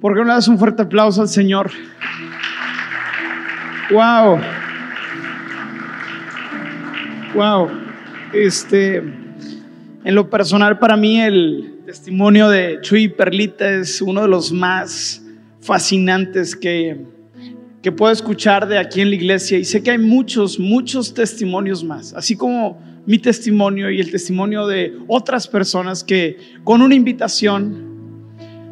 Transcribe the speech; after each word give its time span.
¿Por 0.00 0.14
qué 0.14 0.20
no 0.20 0.28
le 0.28 0.32
das 0.32 0.48
un 0.48 0.58
fuerte 0.58 0.80
aplauso 0.80 1.20
al 1.20 1.28
Señor? 1.28 1.70
Wow. 3.90 4.40
Wow. 7.34 7.68
Este, 8.32 8.96
en 8.96 10.14
lo 10.14 10.30
personal 10.30 10.78
para 10.78 10.96
mí 10.96 11.20
el 11.20 11.80
testimonio 11.84 12.48
de 12.48 12.78
Chuy 12.80 13.08
Perlita 13.08 13.68
es 13.68 14.00
uno 14.00 14.22
de 14.22 14.28
los 14.28 14.50
más 14.52 15.22
fascinantes 15.60 16.56
que, 16.56 17.04
que 17.82 17.92
puedo 17.92 18.10
escuchar 18.10 18.66
de 18.66 18.78
aquí 18.78 19.02
en 19.02 19.10
la 19.10 19.16
iglesia 19.16 19.58
y 19.58 19.64
sé 19.64 19.82
que 19.82 19.90
hay 19.90 19.98
muchos, 19.98 20.58
muchos 20.58 21.12
testimonios 21.12 21.84
más, 21.84 22.14
así 22.14 22.36
como 22.36 22.80
mi 23.04 23.18
testimonio 23.18 23.90
y 23.90 24.00
el 24.00 24.10
testimonio 24.10 24.66
de 24.66 24.96
otras 25.08 25.46
personas 25.46 26.02
que 26.02 26.38
con 26.64 26.80
una 26.80 26.94
invitación 26.94 27.89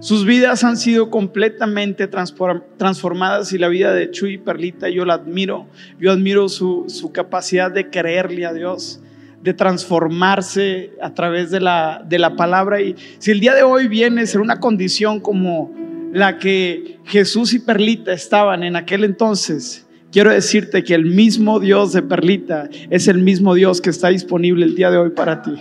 sus 0.01 0.25
vidas 0.25 0.63
han 0.63 0.77
sido 0.77 1.11
completamente 1.11 2.09
transformadas 2.09 3.53
y 3.53 3.59
la 3.59 3.69
vida 3.69 3.93
de 3.93 4.11
Chuy 4.11 4.39
Perlita 4.39 4.89
yo 4.89 5.05
la 5.05 5.15
admiro. 5.15 5.67
Yo 5.99 6.13
admiro 6.13 6.49
su, 6.49 6.85
su, 6.89 7.11
capacidad 7.11 7.71
de 7.71 7.91
creerle 7.91 8.47
a 8.47 8.53
Dios, 8.53 9.01
de 9.43 9.55
transformarse 9.55 10.93
a 11.03 11.15
través 11.15 11.51
de 11.51 11.59
la, 11.59 12.05
de 12.09 12.21
la 12.21 12.37
palabra. 12.37 12.81
Y 12.81 12.95
si 13.19 13.33
el 13.33 13.41
día 13.41 13.55
de 13.55 13.65
hoy 13.65 13.89
viene 13.89 14.23
a 14.23 14.27
ser 14.27 14.41
una 14.41 14.61
condición 14.61 15.19
como 15.19 15.75
la 16.13 16.39
que 16.39 16.99
Jesús 17.05 17.53
y 17.55 17.59
Perlita 17.59 18.13
estaban 18.13 18.63
en 18.63 18.77
aquel 18.77 19.03
entonces, 19.03 19.85
quiero 20.13 20.31
decirte 20.31 20.85
que 20.85 20.95
el 20.95 21.07
mismo 21.07 21.59
Dios 21.59 21.93
de 21.93 22.03
Perlita 22.03 22.69
es 22.89 23.09
el 23.09 23.19
mismo 23.19 23.55
Dios 23.55 23.81
que 23.81 23.91
está 23.91 24.11
disponible 24.11 24.65
el 24.65 24.77
día 24.77 24.93
de 24.93 24.99
hoy 24.99 25.11
para 25.11 25.43
ti. 25.43 25.55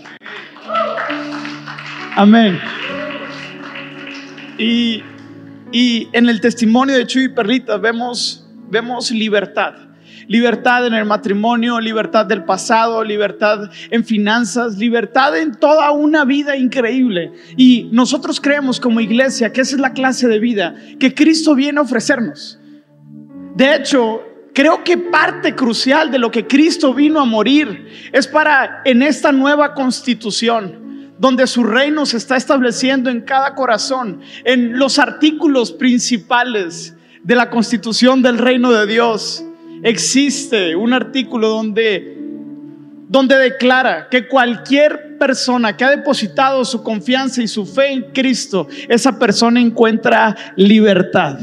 Amén. 2.16 2.60
Y, 4.58 5.04
en 6.14 6.30
el 6.30 6.42
testimonio 6.42 6.96
de 6.96 7.06
Chuy 7.06 7.26
y 7.26 7.30
Perlita 7.30 7.78
vemos, 7.78 8.48
vemos 8.70 9.12
libertad. 9.12 9.76
Libertad 10.28 10.86
en 10.86 10.94
el 10.94 11.06
matrimonio, 11.06 11.80
libertad 11.80 12.26
del 12.26 12.44
pasado, 12.44 13.04
libertad 13.04 13.70
en 13.92 14.04
finanzas, 14.04 14.78
libertad 14.78 15.38
en 15.38 15.54
toda 15.56 15.92
una 15.92 16.26
vida 16.26 16.58
increíble. 16.58 17.32
Y 17.56 17.90
nosotros 17.92 18.42
creemos 18.42 18.80
como 18.80 19.00
iglesia 19.00 19.54
que 19.54 19.62
esa 19.62 19.76
es 19.76 19.82
la 19.82 19.94
clase 19.94 20.28
de 20.28 20.40
vida 20.40 20.76
que 21.00 21.14
Cristo 21.14 21.56
viene 21.56 21.80
a 21.80 21.84
ofrecernos. 21.84 22.60
De 23.56 23.76
hecho, 23.76 24.22
creo 24.54 24.84
que 24.84 24.98
parte 24.98 25.56
crucial 25.56 26.12
de 26.12 26.20
lo 26.20 26.30
que 26.30 26.46
Cristo 26.46 26.94
vino 26.94 27.22
a 27.22 27.26
morir 27.26 27.88
es 28.12 28.28
para 28.28 28.82
en 28.84 29.04
esta 29.04 29.32
nueva 29.32 29.74
constitución 29.74 30.87
donde 31.20 31.48
su 31.48 31.64
reino 31.64 32.06
se 32.06 32.18
está 32.18 32.38
estableciendo 32.38 33.10
en 33.10 33.22
cada 33.22 33.56
corazón, 33.56 34.22
en 34.44 34.78
los 34.78 35.00
artículos 35.00 35.72
principales 35.72 36.96
de 37.24 37.36
la 37.36 37.50
constitución 37.50 38.22
del 38.22 38.38
reino 38.38 38.72
de 38.72 38.86
Dios. 38.86 39.44
Existe 39.84 40.76
un 40.76 40.94
artículo 40.94 41.50
donde 41.50 42.18
donde 43.10 43.38
declara 43.38 44.10
que 44.10 44.28
cualquier 44.28 45.18
persona 45.18 45.76
que 45.76 45.86
ha 45.86 45.90
depositado 45.90 46.66
su 46.66 46.84
confianza 46.84 47.42
y 47.42 47.48
su 47.48 47.66
fe 47.66 47.94
en 47.94 48.02
Cristo, 48.14 48.68
esa 48.90 49.18
persona 49.18 49.62
encuentra 49.62 50.36
libertad. 50.56 51.40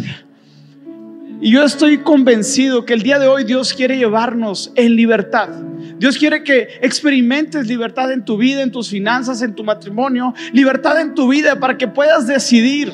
Y 1.41 1.53
yo 1.53 1.65
estoy 1.65 1.99
convencido 1.99 2.85
que 2.85 2.95
el 2.95 3.03
día 3.03 3.19
de 3.19 3.29
hoy 3.29 3.45
Dios 3.45 3.73
quiere 3.73 3.97
llevarnos 3.97 4.73
en 4.77 4.95
libertad. 4.95 5.49
Dios 6.05 6.19
quiere 6.19 6.45
que 6.45 6.69
experimentes 6.83 7.67
libertad 7.67 8.13
en 8.13 8.27
tu 8.27 8.37
vida, 8.37 8.61
en 8.61 8.71
tus 8.71 8.91
finanzas, 8.91 9.41
en 9.41 9.55
tu 9.55 9.65
matrimonio, 9.65 10.35
libertad 10.53 11.01
en 11.01 11.15
tu 11.15 11.29
vida 11.29 11.59
para 11.59 11.79
que 11.79 11.89
puedas 11.89 12.27
decidir. 12.27 12.93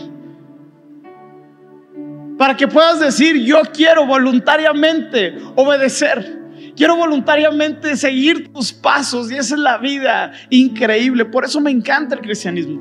Para 2.38 2.56
que 2.56 2.68
puedas 2.68 3.00
decir, 3.00 3.34
yo 3.44 3.62
quiero 3.74 4.06
voluntariamente 4.06 5.34
obedecer. 5.56 6.38
Quiero 6.76 6.94
voluntariamente 6.94 7.96
seguir 7.96 8.52
tus 8.52 8.72
pasos 8.72 9.28
y 9.32 9.34
esa 9.34 9.56
es 9.56 9.60
la 9.60 9.78
vida 9.78 10.30
increíble. 10.48 11.24
Por 11.24 11.44
eso 11.44 11.60
me 11.60 11.72
encanta 11.72 12.14
el 12.14 12.20
cristianismo. 12.20 12.80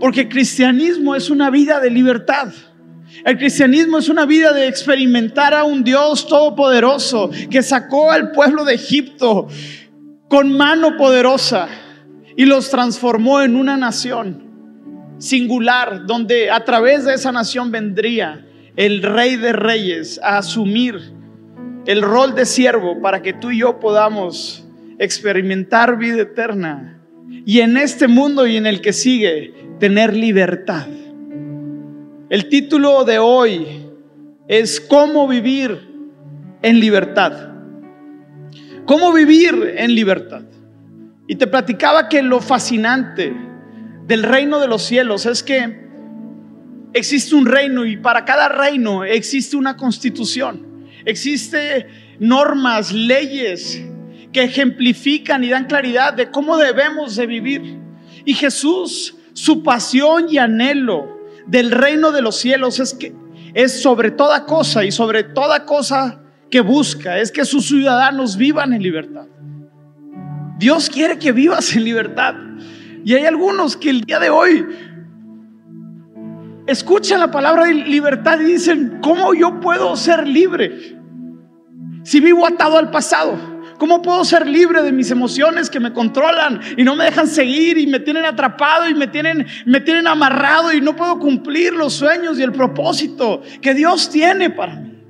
Porque 0.00 0.26
cristianismo 0.26 1.14
es 1.14 1.28
una 1.28 1.50
vida 1.50 1.80
de 1.80 1.90
libertad. 1.90 2.50
El 3.24 3.38
cristianismo 3.38 3.98
es 3.98 4.08
una 4.08 4.24
vida 4.24 4.52
de 4.52 4.68
experimentar 4.68 5.54
a 5.54 5.64
un 5.64 5.84
Dios 5.84 6.26
todopoderoso 6.26 7.30
que 7.50 7.62
sacó 7.62 8.10
al 8.10 8.32
pueblo 8.32 8.64
de 8.64 8.74
Egipto 8.74 9.48
con 10.28 10.56
mano 10.56 10.96
poderosa 10.96 11.68
y 12.36 12.44
los 12.44 12.70
transformó 12.70 13.42
en 13.42 13.56
una 13.56 13.76
nación 13.76 14.50
singular 15.18 16.06
donde 16.06 16.50
a 16.50 16.64
través 16.64 17.04
de 17.04 17.14
esa 17.14 17.32
nación 17.32 17.70
vendría 17.70 18.46
el 18.76 19.02
rey 19.02 19.36
de 19.36 19.52
reyes 19.52 20.18
a 20.22 20.38
asumir 20.38 21.12
el 21.86 22.02
rol 22.02 22.34
de 22.34 22.46
siervo 22.46 23.00
para 23.02 23.20
que 23.20 23.32
tú 23.32 23.50
y 23.50 23.58
yo 23.58 23.80
podamos 23.80 24.66
experimentar 24.98 25.98
vida 25.98 26.22
eterna 26.22 27.00
y 27.44 27.60
en 27.60 27.76
este 27.76 28.08
mundo 28.08 28.46
y 28.46 28.56
en 28.56 28.66
el 28.66 28.80
que 28.80 28.92
sigue 28.92 29.54
tener 29.78 30.14
libertad. 30.14 30.86
El 32.30 32.48
título 32.48 33.02
de 33.04 33.18
hoy 33.18 33.66
es 34.46 34.80
¿Cómo 34.80 35.26
vivir 35.26 35.90
en 36.62 36.78
libertad? 36.78 37.50
¿Cómo 38.84 39.12
vivir 39.12 39.74
en 39.76 39.92
libertad? 39.96 40.42
Y 41.26 41.34
te 41.34 41.48
platicaba 41.48 42.08
que 42.08 42.22
lo 42.22 42.38
fascinante 42.38 43.34
del 44.06 44.22
reino 44.22 44.60
de 44.60 44.68
los 44.68 44.82
cielos 44.84 45.26
es 45.26 45.42
que 45.42 45.88
existe 46.92 47.34
un 47.34 47.46
reino 47.46 47.84
y 47.84 47.96
para 47.96 48.24
cada 48.24 48.48
reino 48.48 49.02
existe 49.02 49.56
una 49.56 49.76
constitución. 49.76 50.86
Existe 51.04 51.88
normas, 52.20 52.92
leyes 52.92 53.82
que 54.32 54.44
ejemplifican 54.44 55.42
y 55.42 55.48
dan 55.48 55.64
claridad 55.64 56.14
de 56.14 56.30
cómo 56.30 56.56
debemos 56.56 57.16
de 57.16 57.26
vivir. 57.26 57.76
Y 58.24 58.34
Jesús, 58.34 59.16
su 59.32 59.64
pasión 59.64 60.26
y 60.30 60.38
anhelo 60.38 61.18
del 61.46 61.70
reino 61.70 62.12
de 62.12 62.22
los 62.22 62.36
cielos 62.36 62.80
es 62.80 62.94
que 62.94 63.14
es 63.54 63.82
sobre 63.82 64.10
toda 64.10 64.46
cosa 64.46 64.84
y 64.84 64.92
sobre 64.92 65.24
toda 65.24 65.64
cosa 65.64 66.20
que 66.50 66.60
busca, 66.60 67.18
es 67.18 67.30
que 67.30 67.44
sus 67.44 67.66
ciudadanos 67.66 68.36
vivan 68.36 68.72
en 68.72 68.82
libertad. 68.82 69.26
Dios 70.58 70.90
quiere 70.90 71.18
que 71.18 71.32
vivas 71.32 71.74
en 71.74 71.84
libertad. 71.84 72.34
Y 73.04 73.14
hay 73.14 73.24
algunos 73.24 73.76
que 73.76 73.90
el 73.90 74.02
día 74.02 74.18
de 74.18 74.28
hoy 74.28 74.66
escuchan 76.66 77.20
la 77.20 77.30
palabra 77.30 77.64
de 77.64 77.74
libertad 77.74 78.38
y 78.40 78.44
dicen, 78.44 78.98
¿cómo 79.02 79.32
yo 79.32 79.60
puedo 79.60 79.96
ser 79.96 80.26
libre 80.26 80.98
si 82.02 82.20
vivo 82.20 82.46
atado 82.46 82.76
al 82.76 82.90
pasado? 82.90 83.59
¿Cómo 83.80 84.02
puedo 84.02 84.22
ser 84.26 84.46
libre 84.46 84.82
de 84.82 84.92
mis 84.92 85.10
emociones 85.10 85.70
que 85.70 85.80
me 85.80 85.94
controlan 85.94 86.60
y 86.76 86.84
no 86.84 86.94
me 86.94 87.04
dejan 87.04 87.26
seguir 87.26 87.78
y 87.78 87.86
me 87.86 87.98
tienen 87.98 88.26
atrapado 88.26 88.86
y 88.86 88.92
me 88.92 89.06
tienen, 89.06 89.46
me 89.64 89.80
tienen 89.80 90.06
amarrado 90.06 90.70
y 90.70 90.82
no 90.82 90.94
puedo 90.94 91.18
cumplir 91.18 91.72
los 91.72 91.94
sueños 91.94 92.38
y 92.38 92.42
el 92.42 92.52
propósito 92.52 93.40
que 93.62 93.72
Dios 93.72 94.10
tiene 94.10 94.50
para 94.50 94.74
mí? 94.74 95.02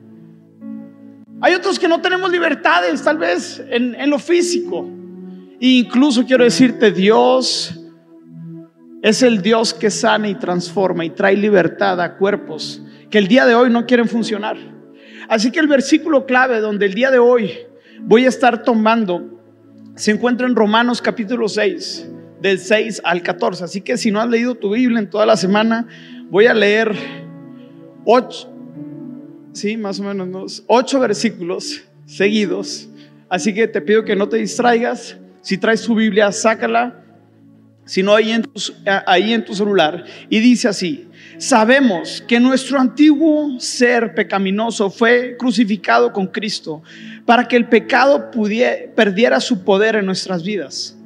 Hay 1.41 1.54
otros 1.54 1.80
que 1.80 1.88
no 1.88 2.00
tenemos 2.00 2.30
libertades, 2.30 3.03
tal 3.03 3.19
vez 3.19 3.60
en, 3.70 3.97
en 3.97 4.09
lo 4.09 4.20
físico. 4.20 4.88
E 5.60 5.66
incluso 5.66 6.25
quiero 6.25 6.44
decirte, 6.44 6.92
Dios 6.92 7.76
es 9.03 9.22
el 9.25 9.42
Dios 9.42 9.75
que 9.75 9.91
sana 9.91 10.28
y 10.28 10.36
transforma 10.36 11.04
y 11.04 11.10
trae 11.10 11.36
libertad 11.36 12.00
a 12.00 12.16
cuerpos 12.16 12.80
que 13.10 13.19
el 13.19 13.26
día 13.26 13.47
de 13.47 13.56
hoy 13.56 13.69
no 13.69 13.84
quieren 13.84 14.06
funcionar. 14.06 14.56
Así 15.28 15.50
que 15.50 15.59
el 15.59 15.66
versículo 15.66 16.25
clave 16.25 16.60
donde 16.60 16.86
el 16.86 16.94
día 16.94 17.10
de 17.10 17.19
hoy 17.19 17.50
voy 18.06 18.24
a 18.24 18.28
estar 18.28 18.62
tomando 18.62 19.40
se 20.00 20.12
encuentra 20.12 20.46
en 20.46 20.56
Romanos 20.56 21.02
capítulo 21.02 21.46
6, 21.46 22.08
del 22.40 22.58
6 22.58 23.02
al 23.04 23.22
14. 23.22 23.64
Así 23.64 23.82
que 23.82 23.98
si 23.98 24.10
no 24.10 24.18
has 24.18 24.30
leído 24.30 24.54
tu 24.54 24.72
Biblia 24.72 24.98
en 24.98 25.10
toda 25.10 25.26
la 25.26 25.36
semana, 25.36 25.86
voy 26.30 26.46
a 26.46 26.54
leer 26.54 26.94
8, 28.06 28.50
sí, 29.52 29.76
más 29.76 30.00
o 30.00 30.04
menos, 30.04 30.64
8 30.68 31.00
versículos 31.00 31.82
seguidos. 32.06 32.88
Así 33.28 33.52
que 33.52 33.68
te 33.68 33.82
pido 33.82 34.03
que 34.03 34.16
no 34.16 34.26
te 34.26 34.38
distraigas. 34.38 35.18
Si 35.42 35.58
traes 35.58 35.82
tu 35.82 35.94
Biblia, 35.94 36.32
sácala. 36.32 37.04
Si 37.84 38.03
no, 38.03 38.14
ahí 38.14 38.30
en, 38.30 38.48
ahí 39.06 39.34
en 39.34 39.44
tu 39.44 39.54
celular. 39.54 40.06
Y 40.30 40.41
dice 40.41 40.68
así, 40.68 41.09
sabemos 41.41 42.22
que 42.28 42.39
nuestro 42.39 42.78
antiguo 42.78 43.59
ser 43.59 44.15
pecaminoso 44.15 44.91
fue 44.91 45.37
crucificado 45.39 46.13
con 46.13 46.27
Cristo 46.27 46.83
para 47.25 47.48
que 47.48 47.57
el 47.57 47.66
pecado 47.66 48.31
pudiera, 48.31 48.95
perdiera 48.95 49.41
su 49.41 49.65
poder 49.65 49.97
en 49.97 50.07
nuestras 50.07 50.42
vidas. 50.45 50.97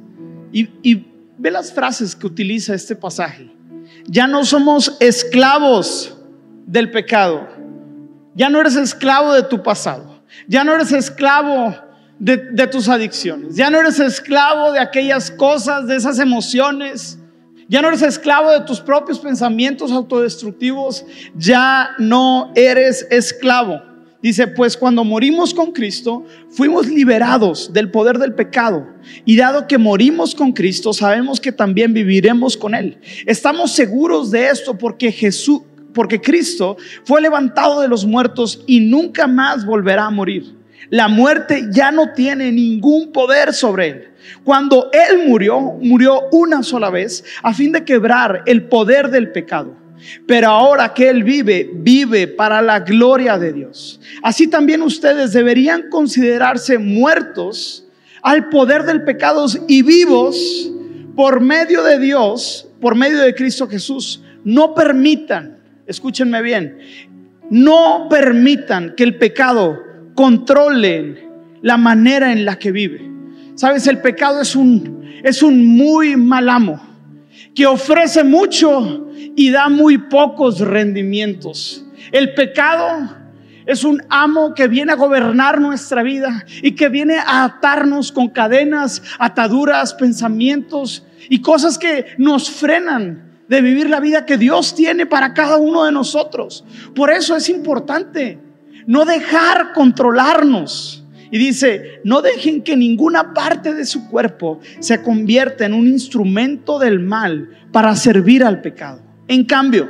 Y, 0.51 1.05
ve 1.37 1.51
las 1.51 1.73
frases 1.73 2.15
que 2.15 2.27
utiliza 2.27 2.73
este 2.73 2.95
pasaje. 2.95 3.49
Ya 4.07 4.25
no 4.25 4.45
somos 4.45 4.95
esclavos 4.99 6.17
del 6.65 6.91
pecado. 6.91 7.47
Ya 8.35 8.49
no 8.49 8.61
eres 8.61 8.75
esclavo 8.75 9.33
de 9.33 9.43
tu 9.43 9.63
pasado. 9.63 10.21
Ya 10.47 10.63
no 10.63 10.73
eres 10.73 10.91
esclavo 10.91 11.75
de, 12.19 12.67
tus 12.67 12.87
adicciones. 12.87 13.55
Ya 13.55 13.69
no 13.69 13.79
eres 13.79 13.99
esclavo 13.99 14.71
de 14.71 14.79
aquellas 14.79 15.29
cosas, 15.31 15.87
de 15.87 15.95
esas 15.97 16.19
emociones 16.19 17.19
Ya 17.67 17.81
no 17.81 17.87
eres 17.87 18.03
esclavo 18.03 18.51
de 18.51 18.61
tus 18.61 18.79
propios 18.79 19.19
pensamientos 19.19 19.91
autodestructivos, 19.91 21.05
ya 21.35 21.91
no 21.97 22.51
eres 22.55 23.07
esclavo. 23.09 23.81
Dice, 24.21 24.47
pues 24.47 24.75
cuando 24.75 25.03
morimos 25.03 25.53
con 25.53 25.71
Cristo, 25.71 26.25
fuimos 26.49 26.87
liberados 26.87 27.71
del 27.71 27.91
poder 27.91 28.17
del 28.17 28.33
pecado. 28.33 28.87
Y 29.23 29.37
dado 29.37 29.67
que 29.67 29.77
morimos 29.77 30.33
con 30.33 30.51
Cristo, 30.51 30.93
sabemos 30.93 31.39
que 31.39 31.51
también 31.51 31.93
viviremos 31.93 32.57
con 32.57 32.73
Él. 32.73 32.99
Estamos 33.27 33.73
seguros 33.73 34.31
de 34.31 34.47
esto 34.47 34.77
porque 34.77 35.11
Jesús, 35.11 35.61
porque 35.93 36.19
Cristo 36.19 36.75
fue 37.03 37.21
levantado 37.21 37.81
de 37.81 37.87
los 37.87 38.05
muertos 38.05 38.63
y 38.65 38.79
nunca 38.79 39.27
más 39.27 39.63
volverá 39.63 40.05
a 40.05 40.11
morir. 40.11 40.55
La 40.89 41.07
muerte 41.07 41.67
ya 41.71 41.91
no 41.91 42.13
tiene 42.13 42.51
ningún 42.51 43.11
poder 43.11 43.53
sobre 43.53 43.87
Él. 43.87 44.14
Cuando 44.43 44.89
Él 44.91 45.27
murió, 45.27 45.59
murió 45.59 46.21
una 46.31 46.63
sola 46.63 46.89
vez 46.89 47.23
a 47.43 47.53
fin 47.53 47.71
de 47.71 47.83
quebrar 47.83 48.43
el 48.45 48.63
poder 48.63 49.09
del 49.09 49.31
pecado. 49.31 49.75
Pero 50.27 50.49
ahora 50.49 50.93
que 50.93 51.09
Él 51.09 51.23
vive, 51.23 51.69
vive 51.73 52.27
para 52.27 52.61
la 52.61 52.79
gloria 52.79 53.37
de 53.37 53.53
Dios. 53.53 53.99
Así 54.21 54.47
también 54.47 54.81
ustedes 54.81 55.33
deberían 55.33 55.89
considerarse 55.89 56.77
muertos 56.77 57.87
al 58.21 58.49
poder 58.49 58.83
del 58.83 59.03
pecado 59.03 59.45
y 59.67 59.83
vivos 59.83 60.71
por 61.15 61.41
medio 61.41 61.83
de 61.83 61.99
Dios, 61.99 62.67
por 62.81 62.95
medio 62.95 63.19
de 63.19 63.33
Cristo 63.33 63.67
Jesús. 63.67 64.21
No 64.43 64.75
permitan, 64.75 65.57
escúchenme 65.87 66.41
bien, 66.41 66.77
no 67.49 68.07
permitan 68.09 68.95
que 68.95 69.03
el 69.03 69.17
pecado 69.17 69.79
controle 70.13 71.27
la 71.61 71.77
manera 71.77 72.31
en 72.31 72.45
la 72.45 72.57
que 72.57 72.71
vive. 72.71 73.14
Sabes, 73.55 73.87
el 73.87 74.01
pecado 74.01 74.41
es 74.41 74.55
un, 74.55 75.03
es 75.23 75.41
un 75.41 75.65
muy 75.65 76.17
mal 76.17 76.49
amo 76.49 76.81
que 77.55 77.65
ofrece 77.65 78.23
mucho 78.23 79.07
y 79.35 79.49
da 79.49 79.69
muy 79.69 79.97
pocos 79.97 80.59
rendimientos. 80.59 81.85
El 82.11 82.33
pecado 82.33 83.15
es 83.65 83.85
un 83.85 84.03
amo 84.09 84.53
que 84.53 84.67
viene 84.67 84.91
a 84.91 84.95
gobernar 84.95 85.61
nuestra 85.61 86.03
vida 86.03 86.45
y 86.61 86.73
que 86.73 86.89
viene 86.89 87.15
a 87.17 87.45
atarnos 87.45 88.11
con 88.11 88.27
cadenas, 88.27 89.01
ataduras, 89.19 89.93
pensamientos 89.93 91.05
y 91.29 91.41
cosas 91.41 91.77
que 91.77 92.07
nos 92.17 92.51
frenan 92.51 93.39
de 93.47 93.61
vivir 93.61 93.89
la 93.89 94.01
vida 94.01 94.25
que 94.25 94.37
Dios 94.37 94.75
tiene 94.75 95.05
para 95.05 95.33
cada 95.33 95.55
uno 95.57 95.85
de 95.85 95.93
nosotros. 95.93 96.65
Por 96.93 97.09
eso 97.09 97.37
es 97.37 97.47
importante 97.47 98.37
no 98.85 99.05
dejar 99.05 99.71
controlarnos 99.73 101.04
y 101.35 101.37
dice, 101.37 101.99
no 102.05 102.21
dejen 102.21 102.61
que 102.61 102.77
ninguna 102.77 103.33
parte 103.33 103.73
de 103.73 103.85
su 103.85 104.07
cuerpo 104.07 104.61
se 104.79 105.01
convierta 105.01 105.65
en 105.65 105.73
un 105.73 105.85
instrumento 105.85 106.79
del 106.79 107.01
mal 107.01 107.49
para 107.73 107.93
servir 107.97 108.41
al 108.41 108.61
pecado. 108.61 109.01
En 109.27 109.43
cambio, 109.43 109.89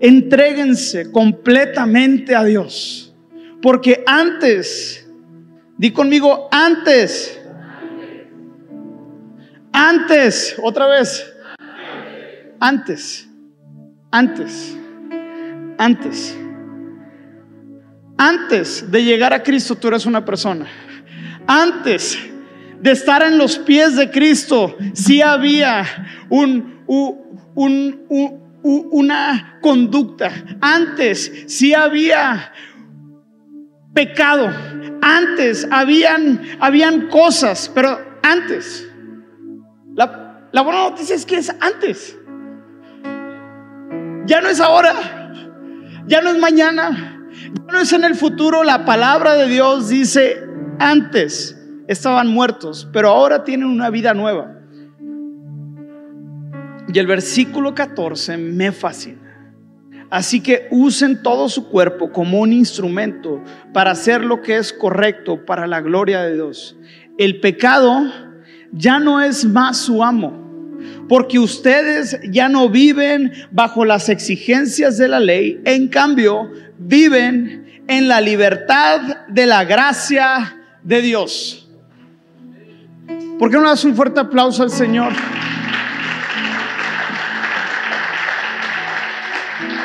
entréguense 0.00 1.12
completamente 1.12 2.34
a 2.34 2.42
Dios. 2.42 3.14
Porque 3.60 4.02
antes, 4.06 5.06
di 5.76 5.90
conmigo, 5.90 6.48
antes, 6.50 7.38
antes, 9.74 10.56
otra 10.62 10.86
vez, 10.86 11.22
antes, 12.58 13.28
antes, 14.10 14.74
antes 14.74 14.78
antes 15.78 16.41
de 18.90 19.02
llegar 19.02 19.32
a 19.32 19.42
Cristo, 19.42 19.74
tú 19.74 19.88
eres 19.88 20.06
una 20.06 20.24
persona. 20.24 20.66
Antes 21.46 22.16
de 22.80 22.92
estar 22.92 23.20
en 23.22 23.36
los 23.36 23.58
pies 23.58 23.96
de 23.96 24.10
Cristo, 24.10 24.76
sí 24.92 25.20
había 25.20 25.84
un, 26.28 26.84
una 28.62 29.58
conducta. 29.60 30.32
Antes 30.60 31.44
sí 31.48 31.74
había 31.74 32.52
pecado. 33.92 34.52
Antes 35.02 35.66
habían, 35.70 36.42
habían 36.60 37.08
cosas, 37.08 37.70
pero 37.74 38.20
antes. 38.22 38.88
La, 39.94 40.48
la 40.52 40.62
buena 40.62 40.90
noticia 40.90 41.16
es 41.16 41.26
que 41.26 41.38
es 41.38 41.50
antes. 41.60 42.16
Ya 44.26 44.40
no 44.40 44.48
es 44.48 44.60
ahora. 44.60 44.94
Ya 46.06 46.20
no 46.20 46.30
es 46.30 46.38
mañana 46.38 47.11
no 47.72 47.80
es 47.80 47.92
en 47.92 48.04
el 48.04 48.14
futuro, 48.14 48.62
la 48.62 48.84
palabra 48.84 49.34
de 49.34 49.48
Dios 49.48 49.88
dice, 49.88 50.36
antes 50.78 51.58
estaban 51.88 52.28
muertos, 52.28 52.88
pero 52.92 53.08
ahora 53.08 53.44
tienen 53.44 53.68
una 53.68 53.90
vida 53.90 54.14
nueva. 54.14 54.54
Y 56.92 56.98
el 56.98 57.06
versículo 57.06 57.74
14 57.74 58.36
me 58.36 58.70
fascina. 58.70 59.18
Así 60.10 60.42
que 60.42 60.68
usen 60.70 61.22
todo 61.22 61.48
su 61.48 61.70
cuerpo 61.70 62.12
como 62.12 62.40
un 62.40 62.52
instrumento 62.52 63.42
para 63.72 63.92
hacer 63.92 64.22
lo 64.22 64.42
que 64.42 64.58
es 64.58 64.70
correcto 64.74 65.46
para 65.46 65.66
la 65.66 65.80
gloria 65.80 66.20
de 66.20 66.34
Dios. 66.34 66.76
El 67.16 67.40
pecado 67.40 68.02
ya 68.72 68.98
no 68.98 69.22
es 69.22 69.46
más 69.46 69.78
su 69.78 70.04
amo, 70.04 70.41
porque 71.08 71.38
ustedes 71.38 72.18
ya 72.30 72.48
no 72.48 72.68
viven 72.68 73.32
bajo 73.50 73.84
las 73.84 74.08
exigencias 74.08 74.98
de 74.98 75.08
la 75.08 75.20
ley, 75.20 75.60
en 75.64 75.88
cambio 75.88 76.50
viven 76.78 77.82
en 77.88 78.08
la 78.08 78.20
libertad 78.20 79.26
de 79.28 79.46
la 79.46 79.64
gracia 79.64 80.56
de 80.82 81.02
Dios. 81.02 81.68
¿Por 83.38 83.50
qué 83.50 83.56
no 83.56 83.64
das 83.64 83.84
un 83.84 83.94
fuerte 83.94 84.20
aplauso 84.20 84.62
al 84.62 84.70
Señor? 84.70 85.12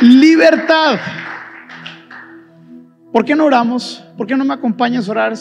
Libertad. 0.01 1.00
¿Por 3.11 3.25
qué 3.25 3.35
no 3.35 3.45
oramos? 3.45 4.03
¿Por 4.15 4.27
qué 4.27 4.35
no 4.35 4.45
me 4.45 4.53
acompañas 4.53 5.07
a 5.07 5.11
orar? 5.11 5.33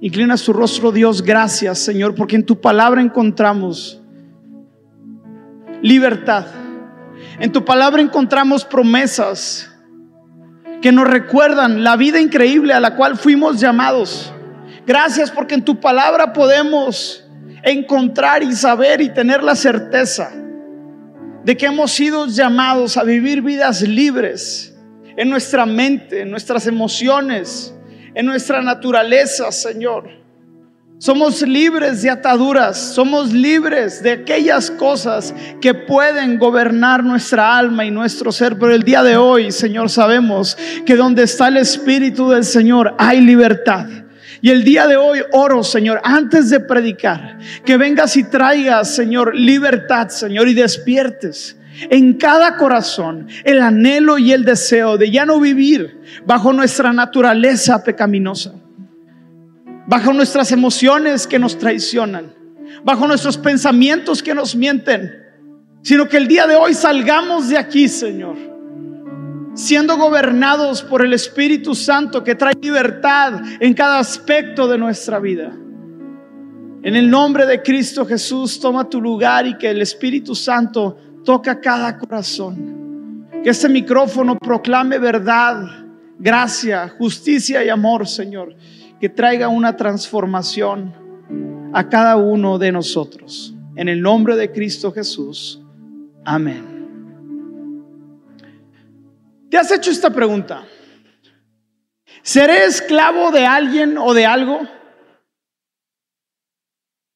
inclina 0.00 0.36
su 0.36 0.52
rostro, 0.52 0.90
Dios. 0.90 1.22
Gracias, 1.22 1.78
Señor, 1.78 2.14
porque 2.14 2.36
en 2.36 2.44
tu 2.44 2.60
palabra 2.60 3.00
encontramos 3.00 4.00
libertad. 5.82 6.46
En 7.38 7.52
tu 7.52 7.64
palabra 7.64 8.02
encontramos 8.02 8.64
promesas 8.64 9.70
que 10.80 10.92
nos 10.92 11.08
recuerdan 11.08 11.82
la 11.82 11.96
vida 11.96 12.20
increíble 12.20 12.72
a 12.72 12.80
la 12.80 12.94
cual 12.94 13.16
fuimos 13.16 13.60
llamados. 13.60 14.32
Gracias 14.86 15.30
porque 15.30 15.54
en 15.54 15.64
tu 15.64 15.80
palabra 15.80 16.32
podemos 16.32 17.24
encontrar 17.62 18.42
y 18.42 18.52
saber 18.52 19.00
y 19.00 19.12
tener 19.12 19.42
la 19.42 19.54
certeza 19.54 20.30
de 21.44 21.56
que 21.56 21.66
hemos 21.66 21.90
sido 21.92 22.26
llamados 22.26 22.96
a 22.96 23.04
vivir 23.04 23.42
vidas 23.42 23.82
libres 23.82 24.76
en 25.16 25.30
nuestra 25.30 25.66
mente, 25.66 26.22
en 26.22 26.30
nuestras 26.30 26.66
emociones, 26.66 27.74
en 28.14 28.26
nuestra 28.26 28.62
naturaleza, 28.62 29.50
Señor. 29.50 30.17
Somos 31.00 31.42
libres 31.42 32.02
de 32.02 32.10
ataduras, 32.10 32.76
somos 32.76 33.32
libres 33.32 34.02
de 34.02 34.10
aquellas 34.10 34.68
cosas 34.68 35.32
que 35.60 35.72
pueden 35.72 36.40
gobernar 36.40 37.04
nuestra 37.04 37.56
alma 37.56 37.84
y 37.84 37.90
nuestro 37.92 38.32
ser. 38.32 38.58
Pero 38.58 38.74
el 38.74 38.82
día 38.82 39.04
de 39.04 39.16
hoy, 39.16 39.52
Señor, 39.52 39.90
sabemos 39.90 40.58
que 40.84 40.96
donde 40.96 41.22
está 41.22 41.48
el 41.48 41.58
Espíritu 41.58 42.30
del 42.30 42.42
Señor 42.42 42.96
hay 42.98 43.20
libertad. 43.20 43.86
Y 44.40 44.50
el 44.50 44.64
día 44.64 44.88
de 44.88 44.96
hoy 44.96 45.20
oro, 45.30 45.62
Señor, 45.62 46.00
antes 46.02 46.50
de 46.50 46.58
predicar, 46.58 47.38
que 47.64 47.76
vengas 47.76 48.16
y 48.16 48.24
traigas, 48.24 48.92
Señor, 48.92 49.36
libertad, 49.36 50.08
Señor, 50.08 50.48
y 50.48 50.54
despiertes 50.54 51.56
en 51.90 52.14
cada 52.14 52.56
corazón 52.56 53.28
el 53.44 53.60
anhelo 53.60 54.18
y 54.18 54.32
el 54.32 54.44
deseo 54.44 54.98
de 54.98 55.12
ya 55.12 55.24
no 55.24 55.38
vivir 55.38 56.00
bajo 56.26 56.52
nuestra 56.52 56.92
naturaleza 56.92 57.84
pecaminosa 57.84 58.52
bajo 59.88 60.12
nuestras 60.12 60.52
emociones 60.52 61.26
que 61.26 61.38
nos 61.38 61.56
traicionan, 61.56 62.34
bajo 62.84 63.08
nuestros 63.08 63.38
pensamientos 63.38 64.22
que 64.22 64.34
nos 64.34 64.54
mienten, 64.54 65.10
sino 65.80 66.06
que 66.06 66.18
el 66.18 66.28
día 66.28 66.46
de 66.46 66.56
hoy 66.56 66.74
salgamos 66.74 67.48
de 67.48 67.56
aquí, 67.56 67.88
Señor, 67.88 68.36
siendo 69.54 69.96
gobernados 69.96 70.82
por 70.82 71.02
el 71.02 71.14
Espíritu 71.14 71.74
Santo 71.74 72.22
que 72.22 72.34
trae 72.34 72.52
libertad 72.60 73.40
en 73.60 73.72
cada 73.72 73.98
aspecto 73.98 74.68
de 74.68 74.76
nuestra 74.76 75.18
vida. 75.20 75.56
En 76.82 76.94
el 76.94 77.08
nombre 77.08 77.46
de 77.46 77.62
Cristo 77.62 78.04
Jesús, 78.04 78.60
toma 78.60 78.90
tu 78.90 79.00
lugar 79.00 79.46
y 79.46 79.56
que 79.56 79.70
el 79.70 79.80
Espíritu 79.80 80.34
Santo 80.34 80.98
toca 81.24 81.60
cada 81.60 81.96
corazón. 81.96 83.26
Que 83.42 83.50
este 83.50 83.70
micrófono 83.70 84.38
proclame 84.38 84.98
verdad, 84.98 85.62
gracia, 86.18 86.94
justicia 86.98 87.64
y 87.64 87.70
amor, 87.70 88.06
Señor 88.06 88.54
que 89.00 89.08
traiga 89.08 89.48
una 89.48 89.76
transformación 89.76 90.94
a 91.72 91.88
cada 91.88 92.16
uno 92.16 92.58
de 92.58 92.72
nosotros. 92.72 93.54
En 93.76 93.88
el 93.88 94.02
nombre 94.02 94.36
de 94.36 94.50
Cristo 94.50 94.92
Jesús. 94.92 95.60
Amén. 96.24 96.78
¿Te 99.50 99.56
has 99.56 99.70
hecho 99.70 99.90
esta 99.90 100.10
pregunta? 100.10 100.64
¿Seré 102.22 102.64
esclavo 102.66 103.30
de 103.30 103.46
alguien 103.46 103.96
o 103.96 104.12
de 104.12 104.26
algo? 104.26 104.60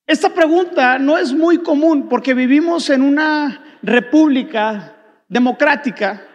Esta 0.07 0.31
pregunta 0.31 0.99
no 0.99 1.19
es 1.19 1.33
muy 1.33 1.59
común 1.59 2.09
porque 2.09 2.35
vivimos 2.35 2.91
en 2.91 3.03
una 3.03 3.79
república 3.83 4.97
democrática 5.29 6.27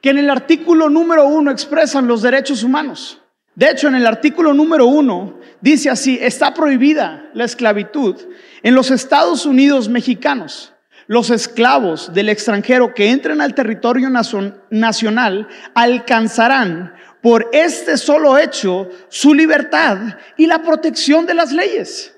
que 0.00 0.10
en 0.10 0.18
el 0.18 0.30
artículo 0.30 0.88
número 0.88 1.26
uno 1.26 1.50
expresan 1.50 2.06
los 2.06 2.22
derechos 2.22 2.62
humanos. 2.62 3.20
De 3.56 3.70
hecho, 3.70 3.88
en 3.88 3.94
el 3.94 4.06
artículo 4.06 4.52
número 4.52 4.86
uno 4.86 5.40
dice 5.62 5.88
así, 5.88 6.18
está 6.20 6.52
prohibida 6.52 7.30
la 7.32 7.44
esclavitud 7.44 8.14
en 8.62 8.74
los 8.74 8.90
Estados 8.90 9.46
Unidos 9.46 9.88
mexicanos. 9.88 10.74
Los 11.06 11.30
esclavos 11.30 12.12
del 12.12 12.28
extranjero 12.28 12.92
que 12.92 13.10
entren 13.10 13.40
al 13.40 13.54
territorio 13.54 14.10
nacional 14.10 15.48
alcanzarán 15.74 16.94
por 17.22 17.48
este 17.52 17.96
solo 17.96 18.36
hecho 18.36 18.90
su 19.08 19.32
libertad 19.32 20.18
y 20.36 20.46
la 20.46 20.60
protección 20.62 21.24
de 21.24 21.34
las 21.34 21.50
leyes. 21.50 22.14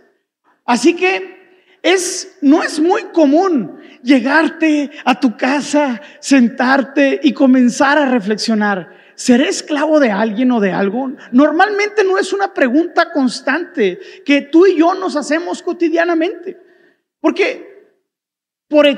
Así 0.64 0.97
que 0.97 1.38
es, 1.83 2.37
no 2.40 2.64
es 2.64 2.80
muy 2.80 3.04
común 3.12 3.78
llegarte 4.02 4.90
a 5.04 5.21
tu 5.21 5.37
casa, 5.37 6.00
sentarte 6.18 7.21
y 7.23 7.33
comenzar 7.33 7.97
a 7.97 8.07
reflexionar. 8.07 8.98
¿Seré 9.18 9.48
esclavo 9.48 9.98
de 9.98 10.12
alguien 10.12 10.52
o 10.52 10.60
de 10.60 10.70
algo? 10.70 11.10
Normalmente 11.32 12.04
no 12.04 12.18
es 12.18 12.32
una 12.32 12.54
pregunta 12.54 13.10
constante 13.10 13.98
que 14.25 14.42
tú 14.42 14.64
y 14.64 14.78
yo 14.78 14.94
nos 14.94 15.16
hacemos 15.16 15.60
cotidianamente. 15.60 16.56
Porque 17.20 17.96
por, 18.68 18.87
eh, 18.87 18.96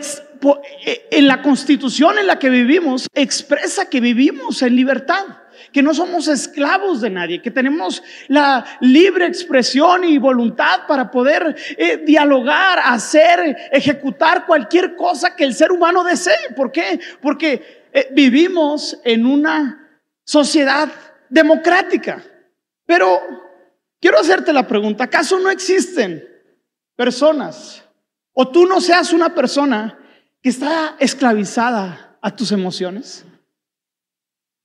en 1.10 1.26
la 1.26 1.40
constitución 1.40 2.18
en 2.18 2.26
la 2.26 2.38
que 2.38 2.50
vivimos 2.50 3.06
expresa 3.14 3.88
que 3.88 4.02
vivimos 4.02 4.60
en 4.60 4.76
libertad 4.76 5.24
que 5.72 5.82
no 5.82 5.94
somos 5.94 6.28
esclavos 6.28 7.00
de 7.00 7.08
nadie, 7.08 7.40
que 7.40 7.50
tenemos 7.50 8.02
la 8.28 8.64
libre 8.80 9.26
expresión 9.26 10.04
y 10.04 10.18
voluntad 10.18 10.86
para 10.86 11.10
poder 11.10 11.56
eh, 11.78 12.02
dialogar, 12.04 12.78
hacer, 12.84 13.56
ejecutar 13.72 14.44
cualquier 14.44 14.96
cosa 14.96 15.34
que 15.34 15.44
el 15.44 15.54
ser 15.54 15.72
humano 15.72 16.04
desee. 16.04 16.52
¿Por 16.54 16.72
qué? 16.72 17.00
Porque 17.22 17.86
eh, 17.92 18.08
vivimos 18.12 18.98
en 19.04 19.24
una 19.24 19.79
sociedad 20.30 20.88
democrática. 21.28 22.22
Pero 22.86 23.20
quiero 24.00 24.20
hacerte 24.20 24.52
la 24.52 24.64
pregunta, 24.64 25.04
¿acaso 25.04 25.40
no 25.40 25.50
existen 25.50 26.24
personas 26.94 27.82
o 28.32 28.48
tú 28.48 28.64
no 28.64 28.80
seas 28.80 29.12
una 29.12 29.34
persona 29.34 29.98
que 30.40 30.50
está 30.50 30.94
esclavizada 31.00 32.16
a 32.22 32.36
tus 32.36 32.52
emociones? 32.52 33.24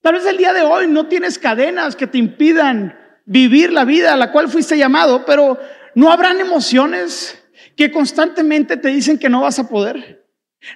Tal 0.02 0.14
vez 0.14 0.26
el 0.28 0.38
día 0.38 0.54
de 0.54 0.62
hoy 0.62 0.86
no 0.86 1.08
tienes 1.08 1.40
cadenas 1.40 1.96
que 1.96 2.06
te 2.06 2.20
impidan 2.20 2.96
vivir 3.26 3.74
la 3.74 3.86
vida 3.86 4.14
a 4.14 4.18
la 4.18 4.32
cual 4.32 4.50
fuiste 4.50 4.78
llamado, 4.78 5.26
pero 5.26 5.58
no 5.96 6.12
habrán 6.12 6.40
emociones 6.40 7.44
que 7.76 7.92
constantemente 7.92 8.78
te 8.78 8.90
dicen 8.90 9.18
que 9.18 9.30
no 9.30 9.42
vas 9.42 9.58
a 9.58 9.68
poder. 9.68 10.28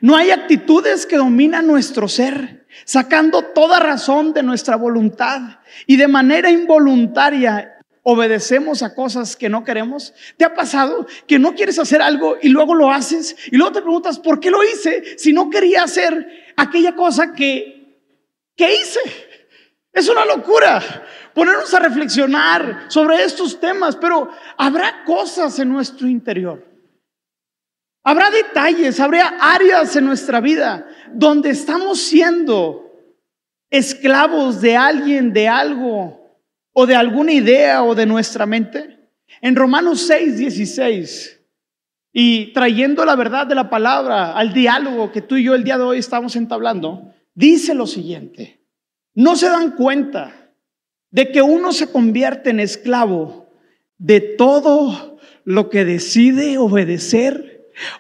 No 0.02 0.16
hay 0.16 0.32
actitudes 0.32 1.06
que 1.06 1.18
dominan 1.18 1.68
nuestro 1.68 2.08
ser, 2.08 2.59
sacando 2.86 3.42
toda 3.42 3.80
razón 3.80 4.34
de 4.34 4.44
nuestra 4.44 4.76
voluntad 4.76 5.60
y 5.86 5.98
de 5.98 6.08
manera 6.08 6.50
involuntaria 6.50 7.76
obedecemos 8.04 8.82
a 8.82 8.96
cosas 8.96 9.36
que 9.36 9.50
no 9.50 9.64
queremos. 9.64 10.14
¿Te 10.38 10.46
ha 10.46 10.54
pasado 10.54 11.06
que 11.28 11.38
no 11.40 11.54
quieres 11.54 11.78
hacer 11.80 12.02
algo 12.02 12.38
y 12.42 12.50
luego 12.50 12.74
lo 12.76 12.92
haces 12.92 13.36
y 13.52 13.58
luego 13.58 13.74
te 13.74 13.82
preguntas, 13.82 14.20
¿por 14.20 14.40
qué 14.40 14.50
lo 14.50 14.64
hice 14.64 15.18
si 15.18 15.34
no 15.34 15.50
quería 15.50 15.84
hacer 15.84 16.54
aquella 16.56 16.96
cosa 16.96 17.34
que 17.34 17.80
¿Qué 18.60 18.76
hice? 18.76 19.00
Es 19.94 20.10
una 20.10 20.26
locura 20.26 20.84
ponernos 21.34 21.74
a 21.74 21.80
reflexionar 21.80 22.88
sobre 22.90 23.24
estos 23.24 23.58
temas, 23.58 23.96
pero 23.96 24.30
habrá 24.58 25.06
cosas 25.06 25.58
en 25.60 25.70
nuestro 25.70 26.10
interior. 26.10 26.69
Habrá 28.04 28.32
detalles, 28.32 29.00
habrá 29.00 29.38
áreas 29.40 29.96
en 29.96 30.06
nuestra 30.06 30.40
vida 30.40 30.88
donde 31.14 31.50
estamos 31.50 32.00
siendo 32.00 32.92
esclavos 33.70 34.62
de 34.62 34.76
alguien, 34.76 35.34
de 35.34 35.48
algo, 35.48 36.20
o 36.74 36.86
de 36.86 36.96
alguna 36.96 37.34
idea 37.34 37.84
o 37.84 37.96
de 37.96 38.06
nuestra 38.06 38.46
mente. 38.46 38.98
En 39.42 39.56
Romanos 39.56 40.02
6, 40.08 40.38
16, 40.38 41.42
y 42.12 42.54
trayendo 42.54 43.06
la 43.06 43.16
verdad 43.16 43.46
de 43.46 43.56
la 43.56 43.70
palabra 43.70 44.34
al 44.34 44.54
diálogo 44.54 45.12
que 45.12 45.22
tú 45.22 45.36
y 45.36 45.44
yo 45.44 45.56
el 45.56 45.64
día 45.64 45.78
de 45.78 45.84
hoy 45.84 46.00
estamos 46.00 46.36
entablando, 46.36 47.14
dice 47.34 47.76
lo 47.76 47.86
siguiente, 47.86 48.62
no 49.14 49.36
se 49.36 49.48
dan 49.48 49.72
cuenta 49.72 50.52
de 51.12 51.32
que 51.32 51.42
uno 51.42 51.72
se 51.74 51.92
convierte 51.92 52.50
en 52.52 52.60
esclavo 52.60 53.50
de 53.98 54.22
todo 54.22 55.20
lo 55.44 55.70
que 55.70 55.86
decide 55.86 56.58
obedecer. 56.58 57.49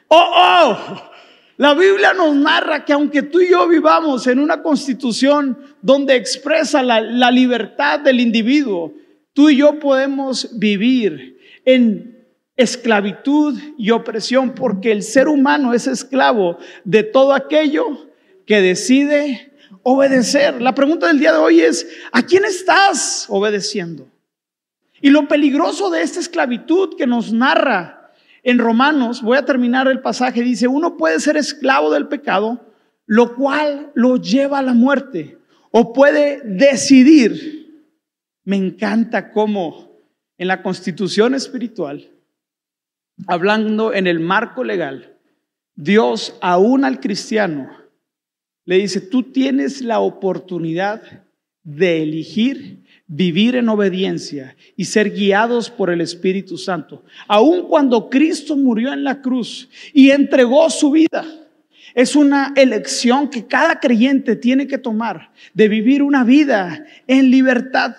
Oh, 0.07 0.31
oh, 0.35 1.11
la 1.57 1.73
Biblia 1.73 2.13
nos 2.13 2.35
narra 2.35 2.85
que 2.85 2.93
aunque 2.93 3.23
tú 3.23 3.41
y 3.41 3.49
yo 3.49 3.67
vivamos 3.67 4.27
en 4.27 4.39
una 4.39 4.61
constitución 4.61 5.57
donde 5.81 6.15
expresa 6.15 6.81
la, 6.81 7.01
la 7.01 7.31
libertad 7.31 7.99
del 7.99 8.19
individuo, 8.19 8.93
tú 9.33 9.49
y 9.49 9.57
yo 9.57 9.79
podemos 9.79 10.57
vivir 10.57 11.37
en 11.65 12.25
esclavitud 12.55 13.57
y 13.77 13.91
opresión 13.91 14.53
porque 14.53 14.91
el 14.91 15.03
ser 15.03 15.27
humano 15.27 15.73
es 15.73 15.87
esclavo 15.87 16.57
de 16.83 17.03
todo 17.03 17.33
aquello 17.33 18.07
que 18.45 18.61
decide 18.61 19.53
obedecer. 19.83 20.61
La 20.61 20.75
pregunta 20.75 21.07
del 21.07 21.19
día 21.19 21.31
de 21.31 21.39
hoy 21.39 21.61
es, 21.61 21.87
¿a 22.11 22.21
quién 22.21 22.45
estás 22.45 23.25
obedeciendo? 23.29 24.07
Y 25.01 25.09
lo 25.09 25.27
peligroso 25.27 25.89
de 25.89 26.01
esta 26.01 26.19
esclavitud 26.19 26.95
que 26.97 27.07
nos 27.07 27.31
narra 27.31 27.98
en 28.43 28.57
Romanos, 28.57 29.21
voy 29.21 29.37
a 29.37 29.45
terminar 29.45 29.87
el 29.87 30.01
pasaje, 30.01 30.41
dice, 30.41 30.67
uno 30.67 30.97
puede 30.97 31.19
ser 31.19 31.37
esclavo 31.37 31.91
del 31.91 32.07
pecado, 32.07 32.65
lo 33.05 33.35
cual 33.35 33.91
lo 33.95 34.17
lleva 34.17 34.59
a 34.59 34.63
la 34.63 34.73
muerte, 34.73 35.37
o 35.71 35.93
puede 35.93 36.41
decidir. 36.43 37.83
Me 38.43 38.55
encanta 38.55 39.31
cómo 39.31 39.91
en 40.37 40.47
la 40.47 40.61
constitución 40.61 41.35
espiritual, 41.35 42.09
hablando 43.27 43.93
en 43.93 44.07
el 44.07 44.19
marco 44.19 44.63
legal, 44.63 45.17
Dios 45.75 46.35
aún 46.41 46.85
al 46.85 46.99
cristiano 46.99 47.79
le 48.65 48.77
dice, 48.77 49.01
tú 49.01 49.23
tienes 49.23 49.81
la 49.81 49.99
oportunidad 49.99 51.01
de 51.63 52.03
elegir 52.03 52.79
vivir 53.11 53.55
en 53.55 53.67
obediencia 53.69 54.55
y 54.77 54.85
ser 54.85 55.09
guiados 55.09 55.71
por 55.71 55.89
el 55.89 55.99
Espíritu 55.99 56.57
Santo. 56.57 57.03
Aun 57.27 57.67
cuando 57.67 58.07
Cristo 58.07 58.55
murió 58.55 58.93
en 58.93 59.03
la 59.03 59.19
cruz 59.19 59.67
y 59.93 60.11
entregó 60.11 60.69
su 60.69 60.91
vida, 60.91 61.25
es 61.95 62.15
una 62.15 62.53
elección 62.55 63.27
que 63.27 63.47
cada 63.47 63.79
creyente 63.79 64.35
tiene 64.35 64.67
que 64.67 64.77
tomar 64.77 65.31
de 65.55 65.67
vivir 65.67 66.03
una 66.03 66.23
vida 66.23 66.85
en 67.07 67.31
libertad. 67.31 67.95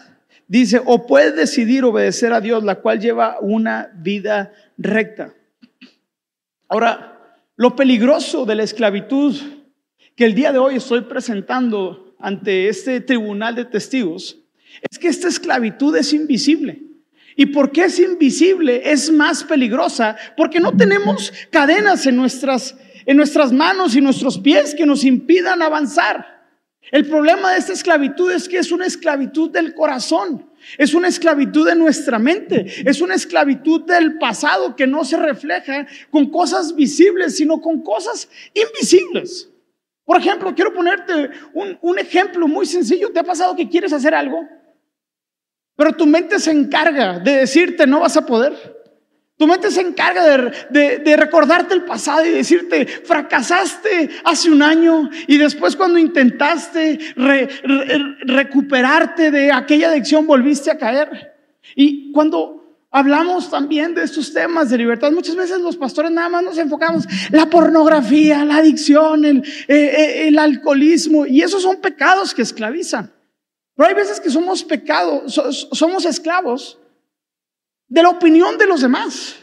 Dice, 0.47 0.81
o 0.85 1.07
puedes 1.07 1.35
decidir 1.35 1.85
obedecer 1.85 2.33
a 2.33 2.40
Dios, 2.40 2.62
la 2.62 2.76
cual 2.76 3.00
lleva 3.00 3.38
una 3.40 3.90
vida 3.97 4.52
recta. 4.79 5.35
Ahora, 6.69 7.37
lo 7.57 7.75
peligroso 7.75 8.47
de 8.47 8.55
la 8.55 8.62
esclavitud 8.62 9.37
que 10.14 10.25
el 10.25 10.37
día 10.37 10.52
de 10.52 10.59
hoy 10.59 10.76
estoy 10.76 11.00
presentando 11.02 12.10
ante 12.20 12.68
este 12.68 13.00
tribunal 13.00 13.54
de 13.54 13.64
testigos 13.64 14.38
es 14.88 14.98
que 14.98 15.08
esta 15.08 15.28
esclavitud 15.28 15.96
es 15.96 16.12
invisible. 16.12 16.82
¿Y 17.36 17.46
por 17.46 17.72
qué 17.72 17.84
es 17.84 17.98
invisible? 17.98 18.82
Es 18.90 19.10
más 19.10 19.44
peligrosa 19.44 20.16
porque 20.36 20.60
no 20.60 20.76
tenemos 20.76 21.32
cadenas 21.50 22.06
en 22.06 22.16
nuestras, 22.16 22.76
en 23.06 23.16
nuestras 23.16 23.52
manos 23.52 23.96
y 23.96 24.00
nuestros 24.00 24.38
pies 24.38 24.74
que 24.74 24.86
nos 24.86 25.04
impidan 25.04 25.62
avanzar. 25.62 26.40
El 26.90 27.06
problema 27.06 27.52
de 27.52 27.58
esta 27.58 27.72
esclavitud 27.72 28.32
es 28.32 28.48
que 28.48 28.58
es 28.58 28.72
una 28.72 28.86
esclavitud 28.86 29.50
del 29.50 29.74
corazón, 29.74 30.50
es 30.76 30.92
una 30.92 31.08
esclavitud 31.08 31.66
de 31.66 31.76
nuestra 31.76 32.18
mente, 32.18 32.66
es 32.84 33.00
una 33.00 33.14
esclavitud 33.14 33.82
del 33.82 34.18
pasado 34.18 34.74
que 34.74 34.86
no 34.86 35.04
se 35.04 35.16
refleja 35.16 35.86
con 36.10 36.30
cosas 36.30 36.74
visibles, 36.74 37.36
sino 37.36 37.60
con 37.60 37.82
cosas 37.82 38.28
invisibles. 38.54 39.50
Por 40.11 40.19
ejemplo, 40.19 40.52
quiero 40.57 40.75
ponerte 40.75 41.31
un, 41.55 41.97
ejemplo 42.00 42.49
muy 42.49 42.67
sencillo. 42.67 43.12
¿Te 43.12 43.21
ha 43.21 43.23
pasado 43.23 43.55
que 43.55 43.69
quieres 43.69 43.93
hacer 43.93 44.12
algo? 44.12 44.45
Pero 45.76 45.93
tu 45.93 46.05
mente 46.05 46.40
se 46.40 46.50
encarga 46.50 47.21
de 47.21 47.37
decirte 47.37 47.87
no 47.87 48.00
vas 48.00 48.17
a 48.17 48.26
poder. 48.26 48.52
Tu 49.37 49.47
mente 49.47 49.71
se 49.71 49.83
encarga 49.83 50.25
de, 50.69 51.17
recordarte 51.17 51.75
el 51.75 51.85
pasado 51.85 52.26
y 52.26 52.31
decirte, 52.31 52.87
fracasaste 52.87 54.11
hace 54.25 54.50
un 54.50 54.62
año 54.62 55.09
y 55.29 55.38
después 55.38 55.76
cuando 55.76 55.97
intentaste 55.97 56.99
recuperarte 58.26 59.31
de 59.31 59.52
aquella 59.52 59.90
adicción 59.90 60.26
volviste 60.26 60.73
a 60.73 60.79
caer. 60.79 61.37
Y 61.76 62.11
cuando 62.11 62.60
Hablamos 62.92 63.49
también 63.49 63.94
de 63.94 64.02
estos 64.02 64.32
temas 64.32 64.68
de 64.68 64.78
libertad. 64.78 65.12
Muchas 65.12 65.37
veces 65.37 65.61
los 65.61 65.76
pastores 65.76 66.11
nada 66.11 66.28
más 66.28 66.42
nos 66.42 66.59
enfocamos 66.59 67.04
la 67.30 67.47
pornografía, 67.47 68.44
la 68.44 68.56
adicción, 68.56 69.25
el, 69.25 69.44
eh, 69.68 70.28
eh, 70.28 70.38
alcoholismo, 70.38 71.25
y 71.25 71.42
esos 71.42 71.62
son 71.62 71.80
pecados 71.80 72.35
que 72.35 72.42
esclavizan. 72.42 73.12
Pero 73.76 73.88
hay 73.88 73.94
veces 73.94 74.18
que 74.18 74.28
somos 74.28 74.64
pecados, 74.64 75.40
somos 75.73 76.04
esclavos 76.04 76.78
de 77.87 78.02
la 78.02 78.09
opinión 78.09 78.59
de 78.59 78.66
los 78.66 78.80
demás. 78.80 79.37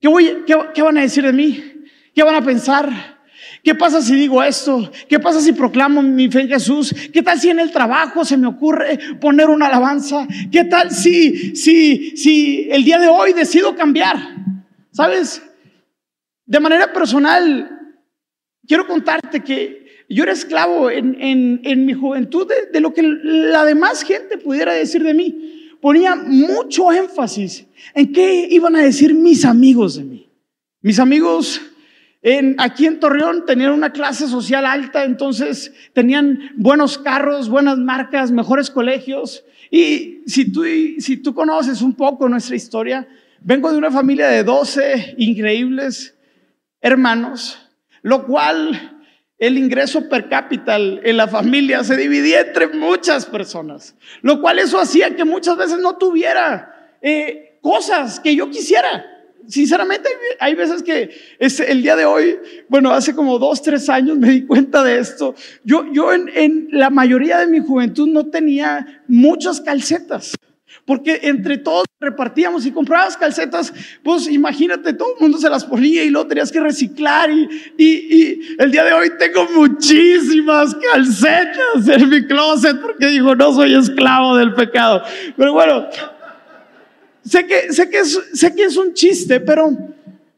¿Qué, 0.00 0.44
qué, 0.74 0.82
van 0.82 0.96
a 0.96 1.02
decir 1.02 1.24
de 1.24 1.32
mí? 1.34 1.84
¿Qué 2.14 2.22
van 2.22 2.34
a 2.34 2.42
pensar? 2.42 3.19
¿Qué 3.62 3.74
pasa 3.74 4.00
si 4.00 4.14
digo 4.14 4.42
esto? 4.42 4.90
¿Qué 5.08 5.18
pasa 5.18 5.40
si 5.40 5.52
proclamo 5.52 6.02
mi 6.02 6.30
fe 6.30 6.42
en 6.42 6.48
Jesús? 6.48 6.94
¿Qué 7.12 7.22
tal 7.22 7.38
si 7.38 7.50
en 7.50 7.60
el 7.60 7.70
trabajo 7.70 8.24
se 8.24 8.36
me 8.36 8.46
ocurre 8.46 8.98
poner 9.20 9.48
una 9.50 9.66
alabanza? 9.66 10.26
¿Qué 10.50 10.64
tal 10.64 10.90
si, 10.90 11.54
si, 11.54 12.16
si 12.16 12.68
el 12.70 12.84
día 12.84 12.98
de 12.98 13.08
hoy 13.08 13.32
decido 13.34 13.74
cambiar? 13.74 14.16
¿Sabes? 14.92 15.42
De 16.46 16.58
manera 16.58 16.92
personal, 16.92 17.94
quiero 18.66 18.86
contarte 18.86 19.40
que 19.40 20.04
yo 20.08 20.24
era 20.24 20.32
esclavo 20.32 20.90
en, 20.90 21.60
mi 21.84 21.92
juventud 21.92 22.48
de, 22.48 22.72
de 22.72 22.80
lo 22.80 22.94
que 22.94 23.02
la 23.02 23.64
demás 23.64 24.02
gente 24.02 24.38
pudiera 24.38 24.72
decir 24.72 25.02
de 25.02 25.14
mí. 25.14 25.76
Ponía 25.80 26.16
mucho 26.16 26.92
énfasis 26.92 27.66
en 27.94 28.12
qué 28.12 28.48
iban 28.50 28.74
a 28.76 28.82
decir 28.82 29.14
mis 29.14 29.44
amigos 29.44 29.96
de 29.96 30.04
mí. 30.04 30.30
Mis 30.82 30.98
amigos 30.98 31.60
aquí 32.58 32.86
en 32.86 33.00
Torreón 33.00 33.46
tenían 33.46 33.72
una 33.72 33.92
clase 33.92 34.28
social 34.28 34.66
alta, 34.66 35.04
entonces 35.04 35.72
tenían 35.92 36.50
buenos 36.56 36.98
carros, 36.98 37.48
buenas 37.48 37.78
marcas, 37.78 38.30
mejores 38.30 38.70
colegios. 38.70 39.44
Y 39.70 40.22
si 40.26 40.52
tú, 40.52 40.64
si 40.98 41.16
tú 41.16 41.34
conoces 41.34 41.80
un 41.80 41.94
poco 41.94 42.28
nuestra 42.28 42.56
historia, 42.56 43.08
vengo 43.40 43.70
de 43.70 43.78
una 43.78 43.90
familia 43.90 44.28
de 44.28 44.44
12 44.44 45.14
increíbles 45.18 46.16
hermanos, 46.80 47.58
lo 48.02 48.26
cual 48.26 49.02
el 49.38 49.56
ingreso 49.56 50.08
per 50.08 50.28
cápita 50.28 50.76
en 50.76 51.16
la 51.16 51.28
familia 51.28 51.82
se 51.84 51.96
dividía 51.96 52.40
entre 52.40 52.68
muchas 52.68 53.26
personas, 53.26 53.96
lo 54.22 54.40
cual 54.40 54.58
eso 54.58 54.78
hacía 54.78 55.16
que 55.16 55.24
muchas 55.24 55.56
veces 55.56 55.78
no 55.78 55.96
tuviera 55.96 56.96
eh, 57.00 57.58
cosas 57.62 58.20
que 58.20 58.36
yo 58.36 58.50
quisiera 58.50 59.06
sinceramente 59.48 60.08
hay 60.38 60.54
veces 60.54 60.82
que 60.82 61.10
el 61.38 61.82
día 61.82 61.96
de 61.96 62.04
hoy, 62.04 62.38
bueno, 62.68 62.90
hace 62.90 63.14
como 63.14 63.38
dos, 63.38 63.62
tres 63.62 63.88
años 63.88 64.16
me 64.18 64.30
di 64.30 64.46
cuenta 64.46 64.82
de 64.82 64.98
esto. 64.98 65.34
Yo, 65.64 65.84
yo 65.92 66.12
en, 66.12 66.30
en 66.34 66.68
la 66.72 66.90
mayoría 66.90 67.38
de 67.38 67.46
mi 67.46 67.60
juventud 67.60 68.08
no 68.08 68.26
tenía 68.26 69.02
muchas 69.08 69.60
calcetas. 69.60 70.34
Porque 70.84 71.20
entre 71.22 71.58
todos 71.58 71.84
repartíamos 72.00 72.64
y 72.64 72.70
comprabas 72.70 73.16
calcetas, 73.16 73.72
pues 74.02 74.28
imagínate, 74.28 74.92
todo 74.92 75.14
el 75.14 75.20
mundo 75.20 75.38
se 75.38 75.50
las 75.50 75.64
ponía 75.64 76.02
y 76.02 76.10
luego 76.10 76.28
tenías 76.28 76.50
que 76.50 76.60
reciclar. 76.60 77.30
Y, 77.30 77.48
y, 77.76 77.86
y, 77.86 78.56
el 78.58 78.70
día 78.70 78.84
de 78.84 78.92
hoy 78.92 79.10
tengo 79.18 79.46
muchísimas 79.54 80.74
calcetas 80.74 81.88
en 81.88 82.08
mi 82.08 82.26
closet 82.26 82.80
porque 82.80 83.06
digo, 83.08 83.34
no 83.34 83.52
soy 83.52 83.74
esclavo 83.74 84.36
del 84.36 84.54
pecado. 84.54 85.02
Pero 85.36 85.52
bueno, 85.52 85.86
Sé 87.24 87.46
que, 87.46 87.72
sé, 87.72 87.90
que 87.90 87.98
es, 87.98 88.20
sé 88.32 88.54
que 88.54 88.64
es 88.64 88.76
un 88.76 88.94
chiste, 88.94 89.40
pero 89.40 89.70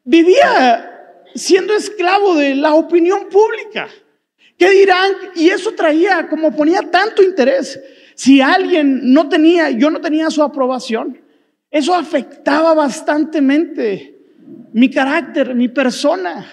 vivía 0.04 0.88
siendo 1.34 1.74
esclavo 1.74 2.34
de 2.34 2.54
la 2.54 2.74
opinión 2.74 3.28
pública. 3.28 3.88
¿Qué 4.58 4.70
dirán? 4.70 5.12
Y 5.34 5.48
eso 5.48 5.72
traía, 5.72 6.28
como 6.28 6.54
ponía 6.54 6.82
tanto 6.82 7.22
interés, 7.22 7.80
si 8.14 8.40
alguien 8.40 9.12
no 9.12 9.28
tenía, 9.28 9.70
yo 9.70 9.90
no 9.90 10.00
tenía 10.00 10.30
su 10.30 10.42
aprobación, 10.42 11.20
eso 11.70 11.94
afectaba 11.94 12.74
bastantemente 12.74 14.20
mi 14.72 14.90
carácter, 14.90 15.54
mi 15.54 15.68
persona, 15.68 16.46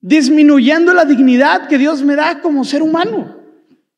disminuyendo 0.00 0.92
la 0.92 1.04
dignidad 1.04 1.68
que 1.68 1.78
Dios 1.78 2.02
me 2.02 2.16
da 2.16 2.40
como 2.40 2.64
ser 2.64 2.82
humano. 2.82 3.36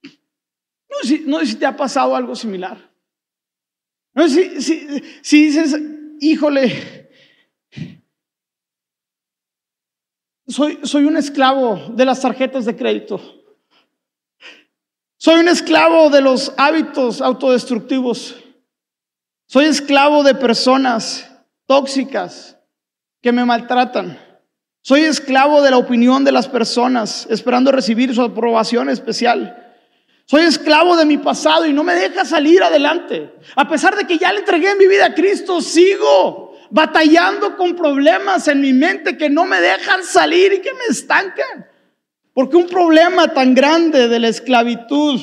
No 0.02 0.96
sé, 1.02 1.22
no 1.26 1.40
sé 1.40 1.46
si 1.46 1.54
te 1.56 1.66
ha 1.66 1.76
pasado 1.76 2.14
algo 2.14 2.34
similar. 2.34 2.91
No, 4.14 4.28
si, 4.28 4.60
si, 5.22 5.44
dices, 5.46 5.76
híjole, 6.20 7.10
soy, 10.46 10.80
soy 10.82 11.04
un 11.04 11.16
esclavo 11.16 11.92
de 11.94 12.04
las 12.04 12.20
tarjetas 12.20 12.64
de 12.64 12.76
crédito. 12.76 13.20
Soy 15.16 15.40
un 15.40 15.48
esclavo 15.48 16.10
de 16.10 16.20
los 16.20 16.52
hábitos 16.56 17.20
autodestructivos. 17.20 18.36
Soy 19.46 19.66
esclavo 19.66 20.24
de 20.24 20.34
personas 20.34 21.30
tóxicas 21.66 22.58
que 23.22 23.32
me 23.32 23.44
maltratan. 23.44 24.18
Soy 24.82 25.02
esclavo 25.02 25.62
de 25.62 25.70
la 25.70 25.78
opinión 25.78 26.24
de 26.24 26.32
las 26.32 26.48
personas, 26.48 27.28
esperando 27.30 27.70
recibir 27.70 28.12
su 28.14 28.22
aprobación 28.22 28.90
especial. 28.90 29.61
Soy 30.26 30.42
esclavo 30.42 30.96
de 30.96 31.04
mi 31.04 31.18
pasado 31.18 31.66
y 31.66 31.72
no 31.72 31.84
me 31.84 31.94
deja 31.94 32.24
salir 32.24 32.62
adelante. 32.62 33.32
A 33.56 33.68
pesar 33.68 33.96
de 33.96 34.06
que 34.06 34.18
ya 34.18 34.32
le 34.32 34.40
entregué 34.40 34.74
mi 34.76 34.86
vida 34.86 35.06
a 35.06 35.14
Cristo, 35.14 35.60
sigo 35.60 36.56
batallando 36.70 37.56
con 37.56 37.76
problemas 37.76 38.48
en 38.48 38.60
mi 38.60 38.72
mente 38.72 39.18
que 39.18 39.28
no 39.28 39.44
me 39.44 39.60
dejan 39.60 40.04
salir 40.04 40.54
y 40.54 40.60
que 40.60 40.72
me 40.72 40.86
estancan. 40.88 41.66
Porque 42.32 42.56
un 42.56 42.66
problema 42.66 43.28
tan 43.28 43.54
grande 43.54 44.08
de 44.08 44.18
la 44.18 44.28
esclavitud 44.28 45.20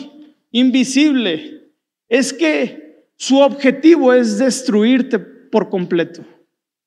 invisible 0.52 1.72
es 2.08 2.34
que 2.34 3.08
su 3.16 3.40
objetivo 3.40 4.14
es 4.14 4.38
destruirte 4.38 5.18
por 5.18 5.70
completo. 5.70 6.24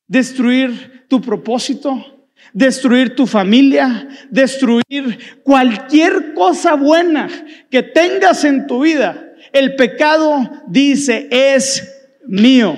Destruir 0.06 1.06
tu 1.08 1.20
propósito, 1.20 2.21
destruir 2.52 3.14
tu 3.14 3.26
familia, 3.26 4.08
destruir 4.30 5.40
cualquier 5.42 6.34
cosa 6.34 6.74
buena 6.74 7.28
que 7.70 7.82
tengas 7.82 8.44
en 8.44 8.66
tu 8.66 8.82
vida. 8.82 9.34
El 9.52 9.76
pecado 9.76 10.50
dice, 10.66 11.28
es 11.30 11.88
mío. 12.26 12.76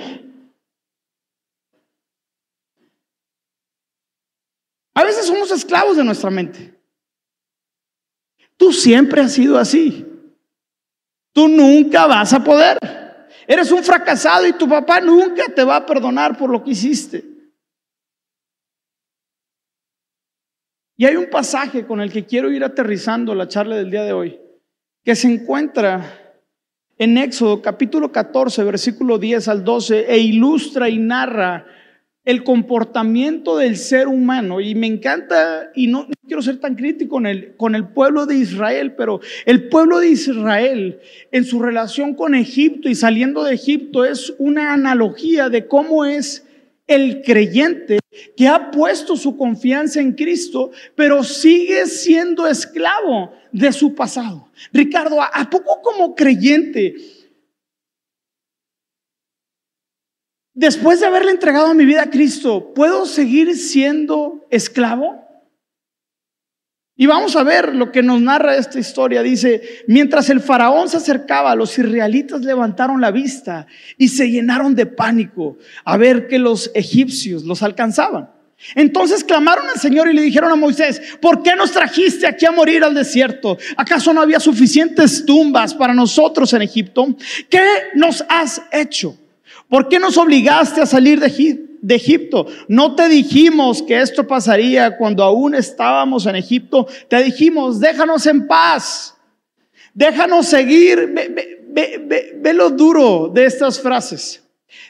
A 4.93 5.03
veces 5.03 5.25
somos 5.25 5.51
esclavos 5.51 5.97
de 5.97 6.03
nuestra 6.03 6.29
mente. 6.29 6.73
Tú 8.57 8.71
siempre 8.71 9.21
has 9.21 9.33
sido 9.33 9.57
así. 9.57 10.05
Tú 11.33 11.49
nunca 11.49 12.07
vas 12.07 12.31
a 12.31 12.41
poder. 12.41 12.77
Eres 13.45 13.71
un 13.71 13.83
fracasado 13.83 14.47
y 14.47 14.53
tu 14.53 14.67
papá 14.67 15.01
nunca 15.01 15.49
te 15.53 15.63
va 15.63 15.75
a 15.75 15.85
perdonar 15.85 16.37
por 16.37 16.49
lo 16.49 16.63
que 16.63 16.71
hiciste. 16.71 17.34
Y 20.97 21.05
hay 21.05 21.17
un 21.17 21.29
pasaje 21.29 21.85
con 21.85 21.99
el 21.99 22.11
que 22.11 22.25
quiero 22.25 22.51
ir 22.51 22.63
aterrizando 22.63 23.35
la 23.35 23.49
charla 23.49 23.75
del 23.75 23.91
día 23.91 24.03
de 24.03 24.13
hoy, 24.13 24.39
que 25.03 25.15
se 25.15 25.27
encuentra 25.27 26.21
en 26.97 27.17
Éxodo 27.17 27.61
capítulo 27.61 28.13
14, 28.13 28.63
versículo 28.63 29.17
10 29.17 29.47
al 29.49 29.65
12, 29.65 30.05
e 30.07 30.17
ilustra 30.19 30.87
y 30.87 30.97
narra 30.97 31.65
el 32.23 32.45
comportamiento 32.45 33.57
del 33.57 33.75
ser 33.75 34.07
humano. 34.07 34.61
Y 34.61 34.73
me 34.73 34.87
encanta, 34.87 35.69
y 35.75 35.87
no, 35.87 36.07
quiero 36.25 36.41
ser 36.41 36.61
tan 36.61 36.75
crítico 36.75 37.15
con 37.15 37.27
el, 37.27 37.57
con 37.57 37.75
el 37.75 37.89
pueblo 37.89 38.25
de 38.25 38.35
Israel, 38.37 38.93
pero 38.95 39.19
el 39.45 39.67
pueblo 39.67 39.99
de 39.99 40.09
Israel 40.09 41.01
en 41.31 41.43
su 41.43 41.61
relación 41.61 42.15
con 42.15 42.35
Egipto 42.35 42.87
y 42.87 42.95
saliendo 42.95 43.43
de 43.43 43.53
Egipto 43.53 44.05
es 44.05 44.33
una 44.37 44.73
analogía 44.73 45.49
de 45.49 45.67
cómo 45.67 46.05
es 46.05 46.44
el 46.87 47.21
creyente 47.23 47.99
que 48.37 48.47
ha 48.47 48.71
puesto 48.71 49.15
su 49.15 49.37
confianza 49.37 49.99
en 49.99 50.13
Cristo, 50.13 50.71
pero 50.95 51.23
sigue 51.23 51.85
siendo 51.87 52.47
esclavo 52.47 53.33
de 53.51 53.71
su 53.73 53.95
pasado. 53.95 54.49
Ricardo, 54.71 55.21
¿a 55.21 55.49
poco 55.49 55.81
como 55.81 56.15
creyente, 56.15 56.95
después 60.53 60.99
de 60.99 61.07
haberle 61.07 61.31
entregado 61.31 61.73
mi 61.73 61.85
vida 61.85 62.03
a 62.03 62.09
Cristo, 62.09 62.73
puedo 62.73 63.05
seguir 63.05 63.55
siendo 63.57 64.45
esclavo? 64.49 65.24
Y 66.97 67.07
vamos 67.07 67.35
a 67.35 67.43
ver 67.43 67.75
lo 67.75 67.91
que 67.91 68.01
nos 68.01 68.21
narra 68.21 68.55
esta 68.55 68.79
historia. 68.79 69.21
Dice, 69.21 69.83
mientras 69.87 70.29
el 70.29 70.39
faraón 70.39 70.87
se 70.87 70.97
acercaba, 70.97 71.53
los 71.55 71.77
israelitas 71.77 72.41
levantaron 72.41 73.01
la 73.01 73.11
vista 73.11 73.67
y 73.97 74.07
se 74.07 74.29
llenaron 74.29 74.75
de 74.75 74.85
pánico 74.85 75.57
a 75.83 75.97
ver 75.97 76.27
que 76.27 76.39
los 76.39 76.71
egipcios 76.73 77.43
los 77.43 77.63
alcanzaban. 77.63 78.29
Entonces 78.73 79.25
clamaron 79.25 79.67
al 79.67 79.79
Señor 79.79 80.07
y 80.09 80.13
le 80.13 80.21
dijeron 80.21 80.51
a 80.51 80.55
Moisés, 80.55 81.01
¿por 81.21 81.43
qué 81.43 81.55
nos 81.57 81.73
trajiste 81.73 82.25
aquí 82.25 82.45
a 82.45 82.51
morir 82.51 82.83
al 82.85 82.95
desierto? 82.95 83.57
¿Acaso 83.75 84.13
no 84.13 84.21
había 84.21 84.39
suficientes 84.39 85.25
tumbas 85.25 85.73
para 85.73 85.93
nosotros 85.93 86.53
en 86.53 86.61
Egipto? 86.61 87.15
¿Qué 87.49 87.65
nos 87.95 88.23
has 88.29 88.61
hecho? 88.71 89.17
¿Por 89.67 89.89
qué 89.89 89.99
nos 89.99 90.17
obligaste 90.17 90.81
a 90.81 90.85
salir 90.85 91.19
de 91.19 91.27
Egipto? 91.27 91.64
De 91.81 91.95
Egipto. 91.95 92.47
No 92.67 92.95
te 92.95 93.07
dijimos 93.09 93.81
que 93.83 93.99
esto 94.01 94.27
pasaría 94.27 94.97
cuando 94.97 95.23
aún 95.23 95.55
estábamos 95.55 96.25
en 96.25 96.35
Egipto. 96.35 96.87
Te 97.07 97.23
dijimos, 97.23 97.79
déjanos 97.79 98.25
en 98.25 98.47
paz. 98.47 99.15
Déjanos 99.93 100.47
seguir. 100.47 101.13
Ve, 101.67 102.53
lo 102.53 102.69
duro 102.69 103.31
de 103.33 103.45
estas 103.45 103.79
frases. 103.79 104.43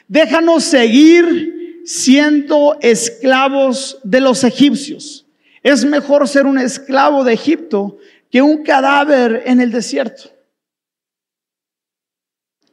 Déjanos 0.08 0.64
seguir 0.64 1.82
siendo 1.84 2.76
esclavos 2.80 3.98
de 4.02 4.20
los 4.20 4.42
egipcios. 4.44 5.26
Es 5.62 5.84
mejor 5.84 6.26
ser 6.28 6.46
un 6.46 6.58
esclavo 6.58 7.24
de 7.24 7.32
Egipto 7.32 7.98
que 8.30 8.42
un 8.42 8.62
cadáver 8.62 9.42
en 9.46 9.60
el 9.60 9.70
desierto. 9.70 10.30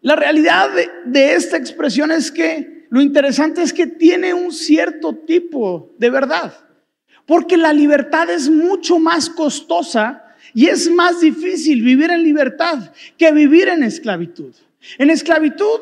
La 0.01 0.15
realidad 0.15 0.69
de 1.05 1.33
esta 1.33 1.57
expresión 1.57 2.11
es 2.11 2.31
que 2.31 2.72
lo 2.93 3.01
interesante 3.01 3.63
es 3.63 3.73
que 3.73 3.87
tiene 3.87 4.35
un 4.35 4.51
cierto 4.51 5.15
tipo 5.15 5.95
de 5.97 6.11
verdad. 6.11 6.53
Porque 7.25 7.57
la 7.57 7.73
libertad 7.73 8.29
es 8.29 8.51
mucho 8.51 8.99
más 8.99 9.31
costosa 9.31 10.23
y 10.53 10.67
es 10.67 10.91
más 10.91 11.19
difícil 11.19 11.81
vivir 11.81 12.11
en 12.11 12.21
libertad 12.21 12.93
que 13.17 13.31
vivir 13.31 13.67
en 13.69 13.81
esclavitud. 13.81 14.53
En 14.99 15.09
esclavitud, 15.09 15.79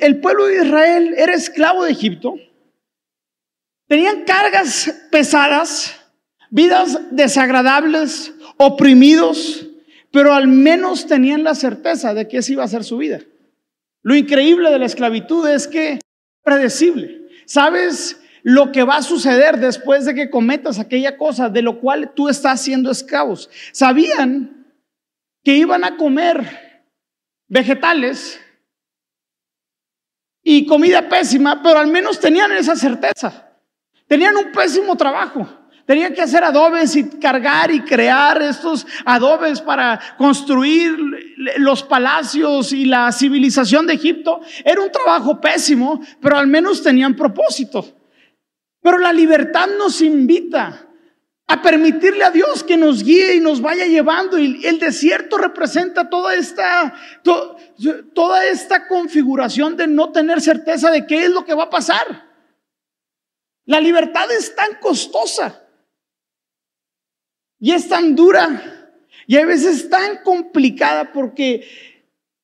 el 0.00 0.18
pueblo 0.18 0.46
de 0.46 0.64
Israel 0.64 1.14
era 1.16 1.32
esclavo 1.32 1.84
de 1.84 1.92
Egipto. 1.92 2.34
Tenían 3.86 4.24
cargas 4.24 4.92
pesadas, 5.12 5.94
vidas 6.50 6.98
desagradables, 7.12 8.34
oprimidos, 8.56 9.68
pero 10.10 10.34
al 10.34 10.48
menos 10.48 11.06
tenían 11.06 11.44
la 11.44 11.54
certeza 11.54 12.14
de 12.14 12.26
que 12.26 12.38
esa 12.38 12.50
iba 12.50 12.64
a 12.64 12.68
ser 12.68 12.82
su 12.82 12.96
vida. 12.96 13.20
Lo 14.04 14.14
increíble 14.14 14.70
de 14.70 14.78
la 14.78 14.84
esclavitud 14.84 15.48
es 15.48 15.66
que 15.66 15.92
es 15.94 16.00
predecible. 16.42 17.26
¿Sabes 17.46 18.20
lo 18.42 18.70
que 18.70 18.84
va 18.84 18.98
a 18.98 19.02
suceder 19.02 19.58
después 19.58 20.04
de 20.04 20.14
que 20.14 20.30
cometas 20.30 20.78
aquella 20.78 21.16
cosa 21.16 21.48
de 21.48 21.62
lo 21.62 21.80
cual 21.80 22.12
tú 22.14 22.28
estás 22.28 22.60
siendo 22.60 22.90
esclavos? 22.90 23.48
Sabían 23.72 24.66
que 25.42 25.56
iban 25.56 25.84
a 25.84 25.96
comer 25.96 26.84
vegetales 27.48 28.38
y 30.42 30.66
comida 30.66 31.08
pésima, 31.08 31.62
pero 31.62 31.78
al 31.78 31.88
menos 31.88 32.20
tenían 32.20 32.52
esa 32.52 32.76
certeza. 32.76 33.52
Tenían 34.06 34.36
un 34.36 34.52
pésimo 34.52 34.96
trabajo. 34.96 35.48
Tenían 35.86 36.14
que 36.14 36.22
hacer 36.22 36.42
adobes 36.42 36.96
y 36.96 37.04
cargar 37.18 37.70
y 37.70 37.82
crear 37.82 38.40
estos 38.40 38.86
adobes 39.04 39.60
para 39.60 40.00
construir 40.16 40.96
los 41.58 41.82
palacios 41.82 42.72
y 42.72 42.86
la 42.86 43.12
civilización 43.12 43.86
de 43.86 43.94
Egipto. 43.94 44.40
Era 44.64 44.80
un 44.80 44.90
trabajo 44.90 45.38
pésimo, 45.40 46.00
pero 46.22 46.38
al 46.38 46.46
menos 46.46 46.82
tenían 46.82 47.14
propósito. 47.14 47.86
Pero 48.80 48.96
la 48.96 49.12
libertad 49.12 49.68
nos 49.78 50.00
invita 50.00 50.88
a 51.46 51.60
permitirle 51.60 52.24
a 52.24 52.30
Dios 52.30 52.64
que 52.64 52.78
nos 52.78 53.04
guíe 53.04 53.34
y 53.34 53.40
nos 53.40 53.60
vaya 53.60 53.84
llevando. 53.84 54.38
Y 54.38 54.64
el 54.64 54.78
desierto 54.78 55.36
representa 55.36 56.08
toda 56.08 56.34
esta, 56.34 56.94
toda 58.14 58.46
esta 58.46 58.88
configuración 58.88 59.76
de 59.76 59.86
no 59.86 60.12
tener 60.12 60.40
certeza 60.40 60.90
de 60.90 61.06
qué 61.06 61.26
es 61.26 61.30
lo 61.30 61.44
que 61.44 61.52
va 61.52 61.64
a 61.64 61.70
pasar. 61.70 62.24
La 63.66 63.80
libertad 63.80 64.32
es 64.32 64.54
tan 64.56 64.76
costosa 64.80 65.60
y 67.64 67.72
es 67.72 67.88
tan 67.88 68.14
dura 68.14 68.62
y 69.26 69.38
a 69.38 69.46
veces 69.46 69.88
tan 69.88 70.18
complicada 70.22 71.14
porque 71.14 71.66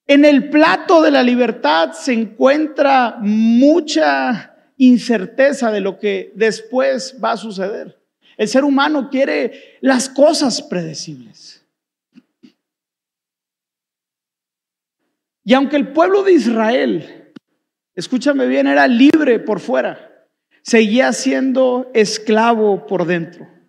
en 0.07 0.25
el 0.25 0.49
plato 0.49 1.03
de 1.03 1.11
la 1.11 1.23
libertad 1.23 1.93
se 1.93 2.15
encuentra 2.15 3.19
mucha 3.21 4.57
incerteza 4.79 5.71
de 5.71 5.83
lo 5.83 5.99
que 5.99 6.33
después 6.37 7.17
va 7.23 7.33
a 7.33 7.37
suceder. 7.37 8.01
El 8.39 8.49
ser 8.49 8.65
humano 8.65 9.11
quiere 9.11 9.77
las 9.83 10.09
cosas 10.09 10.63
predecibles. 10.63 11.67
Y 15.45 15.53
aunque 15.53 15.77
el 15.77 15.89
pueblo 15.89 16.23
de 16.23 16.33
Israel, 16.33 17.35
escúchame 17.95 18.47
bien, 18.47 18.67
era 18.67 18.89
libre 18.89 19.39
por 19.39 19.61
fuera, 19.61 20.27
seguía 20.63 21.13
siendo 21.13 21.91
esclavo 21.93 22.87
por 22.87 23.05
dentro. 23.05 23.60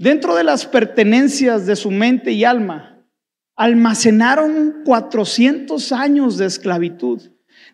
Dentro 0.00 0.34
de 0.34 0.44
las 0.44 0.64
pertenencias 0.64 1.66
de 1.66 1.76
su 1.76 1.90
mente 1.90 2.32
y 2.32 2.42
alma, 2.42 3.04
almacenaron 3.54 4.76
400 4.82 5.92
años 5.92 6.38
de 6.38 6.46
esclavitud, 6.46 7.20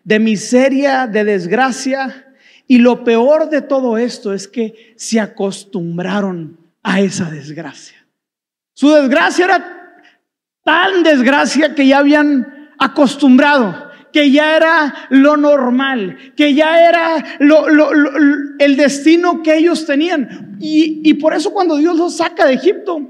de 0.03 0.19
miseria, 0.19 1.07
de 1.07 1.23
desgracia, 1.23 2.35
y 2.67 2.79
lo 2.79 3.05
peor 3.05 3.49
de 3.49 3.61
todo 3.61 3.97
esto 3.97 4.33
es 4.33 4.49
que 4.49 4.93
se 4.97 5.21
acostumbraron 5.21 6.57
a 6.83 6.99
esa 6.99 7.31
desgracia. 7.31 8.05
Su 8.73 8.91
desgracia 8.91 9.45
era 9.45 10.03
tan 10.65 11.03
desgracia 11.03 11.75
que 11.75 11.87
ya 11.87 11.99
habían 11.99 12.71
acostumbrado, 12.77 13.86
que 14.11 14.31
ya 14.31 14.55
era 14.55 15.07
lo 15.09 15.37
normal, 15.37 16.33
que 16.35 16.53
ya 16.53 16.87
era 16.87 17.37
el 18.59 18.77
destino 18.77 19.41
que 19.43 19.57
ellos 19.57 19.85
tenían. 19.85 20.57
Y, 20.59 21.13
por 21.15 21.33
eso 21.33 21.51
cuando 21.51 21.77
Dios 21.77 21.97
los 21.97 22.17
saca 22.17 22.45
de 22.45 22.53
Egipto, 22.53 23.01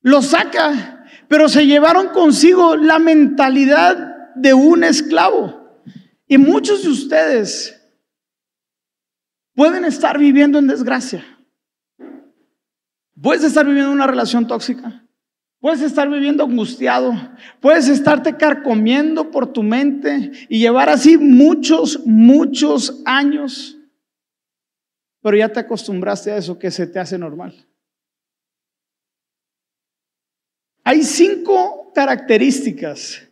los 0.00 0.26
saca, 0.26 1.06
pero 1.28 1.48
se 1.48 1.66
llevaron 1.66 2.08
consigo 2.08 2.76
la 2.76 2.98
mentalidad 2.98 4.34
de 4.34 4.54
un 4.54 4.84
esclavo. 4.84 5.82
Y 6.26 6.38
muchos 6.38 6.82
de 6.82 6.88
ustedes 6.88 7.78
pueden 9.54 9.84
estar 9.84 10.18
viviendo 10.18 10.58
en 10.58 10.66
desgracia. 10.66 11.24
Puedes 13.20 13.44
estar 13.44 13.66
viviendo 13.66 13.92
una 13.92 14.06
relación 14.06 14.46
tóxica. 14.46 15.04
Puedes 15.62 15.80
estar 15.80 16.10
viviendo 16.10 16.44
angustiado. 16.44 17.14
Puedes 17.60 17.88
estarte 17.88 18.36
carcomiendo 18.36 19.30
por 19.30 19.50
tu 19.50 19.62
mente 19.62 20.30
y 20.50 20.58
llevar 20.58 20.90
así 20.90 21.16
muchos, 21.16 22.04
muchos 22.04 23.00
años 23.06 23.78
pero 25.22 25.36
ya 25.36 25.48
te 25.48 25.60
acostumbraste 25.60 26.32
a 26.32 26.36
eso 26.36 26.58
que 26.58 26.70
se 26.70 26.86
te 26.86 26.98
hace 26.98 27.16
normal. 27.16 27.54
Hay 30.84 31.04
cinco 31.04 31.92
características 31.94 33.28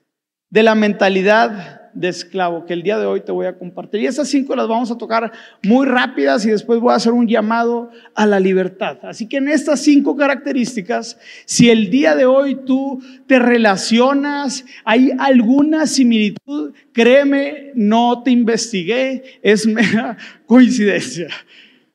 de 0.48 0.62
la 0.62 0.76
mentalidad 0.76 1.79
de 1.94 2.08
esclavo 2.08 2.66
que 2.66 2.72
el 2.72 2.82
día 2.82 2.98
de 2.98 3.06
hoy 3.06 3.20
te 3.20 3.32
voy 3.32 3.46
a 3.46 3.56
compartir. 3.56 4.00
Y 4.00 4.06
esas 4.06 4.28
cinco 4.28 4.54
las 4.56 4.68
vamos 4.68 4.90
a 4.90 4.98
tocar 4.98 5.32
muy 5.62 5.86
rápidas 5.86 6.44
y 6.46 6.50
después 6.50 6.80
voy 6.80 6.92
a 6.92 6.96
hacer 6.96 7.12
un 7.12 7.26
llamado 7.26 7.90
a 8.14 8.26
la 8.26 8.40
libertad. 8.40 8.98
Así 9.02 9.28
que 9.28 9.38
en 9.38 9.48
estas 9.48 9.80
cinco 9.80 10.16
características, 10.16 11.18
si 11.44 11.70
el 11.70 11.90
día 11.90 12.14
de 12.14 12.26
hoy 12.26 12.60
tú 12.66 13.02
te 13.26 13.38
relacionas, 13.38 14.64
hay 14.84 15.12
alguna 15.18 15.86
similitud, 15.86 16.72
créeme, 16.92 17.72
no 17.74 18.22
te 18.22 18.30
investigué, 18.30 19.40
es 19.42 19.66
mera 19.66 20.16
coincidencia. 20.46 21.28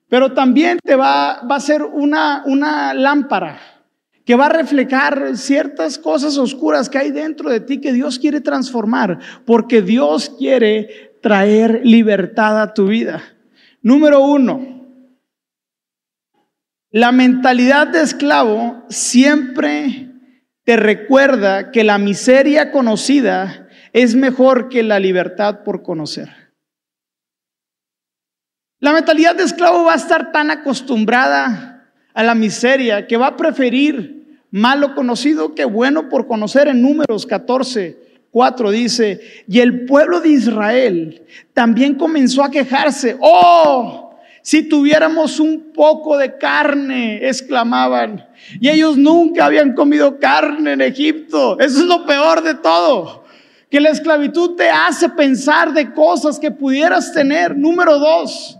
Pero 0.08 0.34
también 0.34 0.79
te 0.84 0.95
va, 0.95 1.41
va 1.49 1.55
a 1.55 1.60
ser 1.60 1.84
una, 1.84 2.43
una 2.45 2.93
lámpara 2.93 3.74
que 4.25 4.35
va 4.35 4.47
a 4.47 4.49
reflejar 4.49 5.38
ciertas 5.38 5.99
cosas 5.99 6.38
oscuras 6.38 6.89
que 6.89 6.97
hay 6.97 7.11
dentro 7.11 7.49
de 7.49 7.59
ti 7.59 7.79
que 7.79 7.93
Dios 7.93 8.17
quiere 8.17 8.41
transformar, 8.41 9.19
porque 9.45 9.81
Dios 9.81 10.31
quiere 10.38 11.17
traer 11.21 11.81
libertad 11.83 12.61
a 12.61 12.73
tu 12.73 12.88
vida. 12.88 13.21
Número 13.81 14.21
uno, 14.21 14.88
la 16.89 17.11
mentalidad 17.11 17.88
de 17.88 18.01
esclavo 18.01 18.83
siempre 18.89 20.11
te 20.63 20.75
recuerda 20.75 21.71
que 21.71 21.83
la 21.83 21.99
miseria 21.99 22.71
conocida 22.71 23.69
es 23.93 24.15
mejor 24.15 24.69
que 24.69 24.81
la 24.81 24.99
libertad 24.99 25.63
por 25.63 25.83
conocer. 25.83 26.29
La 28.79 28.91
mentalidad 28.91 29.35
de 29.35 29.43
esclavo 29.43 29.85
va 29.85 29.93
a 29.93 29.97
estar 29.97 30.31
tan 30.31 30.49
acostumbrada 30.49 31.74
a 32.15 32.23
la 32.23 32.34
miseria 32.34 33.06
que 33.06 33.17
va 33.17 33.28
a 33.28 33.38
preferir 33.38 34.39
malo 34.49 34.95
conocido 34.95 35.54
que 35.54 35.65
bueno 35.65 36.08
por 36.10 36.28
conocer. 36.28 36.69
En 36.69 36.82
números 36.82 37.25
14, 37.25 37.97
4 38.32 38.71
dice, 38.71 39.19
y 39.47 39.60
el 39.60 39.86
pueblo 39.86 40.21
de 40.21 40.30
Israel 40.30 41.23
también 41.54 41.95
comenzó 41.95 42.43
a 42.43 42.49
quejarse. 42.49 43.17
Oh, 43.19 44.17
si 44.41 44.63
tuviéramos 44.63 45.41
un 45.41 45.73
poco 45.73 46.17
de 46.17 46.38
carne, 46.38 47.28
exclamaban. 47.28 48.25
Y 48.62 48.69
ellos 48.69 48.95
nunca 48.95 49.45
habían 49.45 49.73
comido 49.73 50.17
carne 50.17 50.71
en 50.71 50.82
Egipto. 50.82 51.60
Eso 51.60 51.80
es 51.80 51.86
lo 51.86 52.06
peor 52.06 52.41
de 52.43 52.54
todo. 52.54 53.25
Que 53.69 53.82
la 53.82 53.89
esclavitud 53.89 54.56
te 54.56 54.69
hace 54.69 55.10
pensar 55.10 55.73
de 55.73 55.91
cosas 55.93 56.39
que 56.39 56.51
pudieras 56.51 57.12
tener. 57.12 57.58
Número 57.58 57.99
dos, 57.99 58.58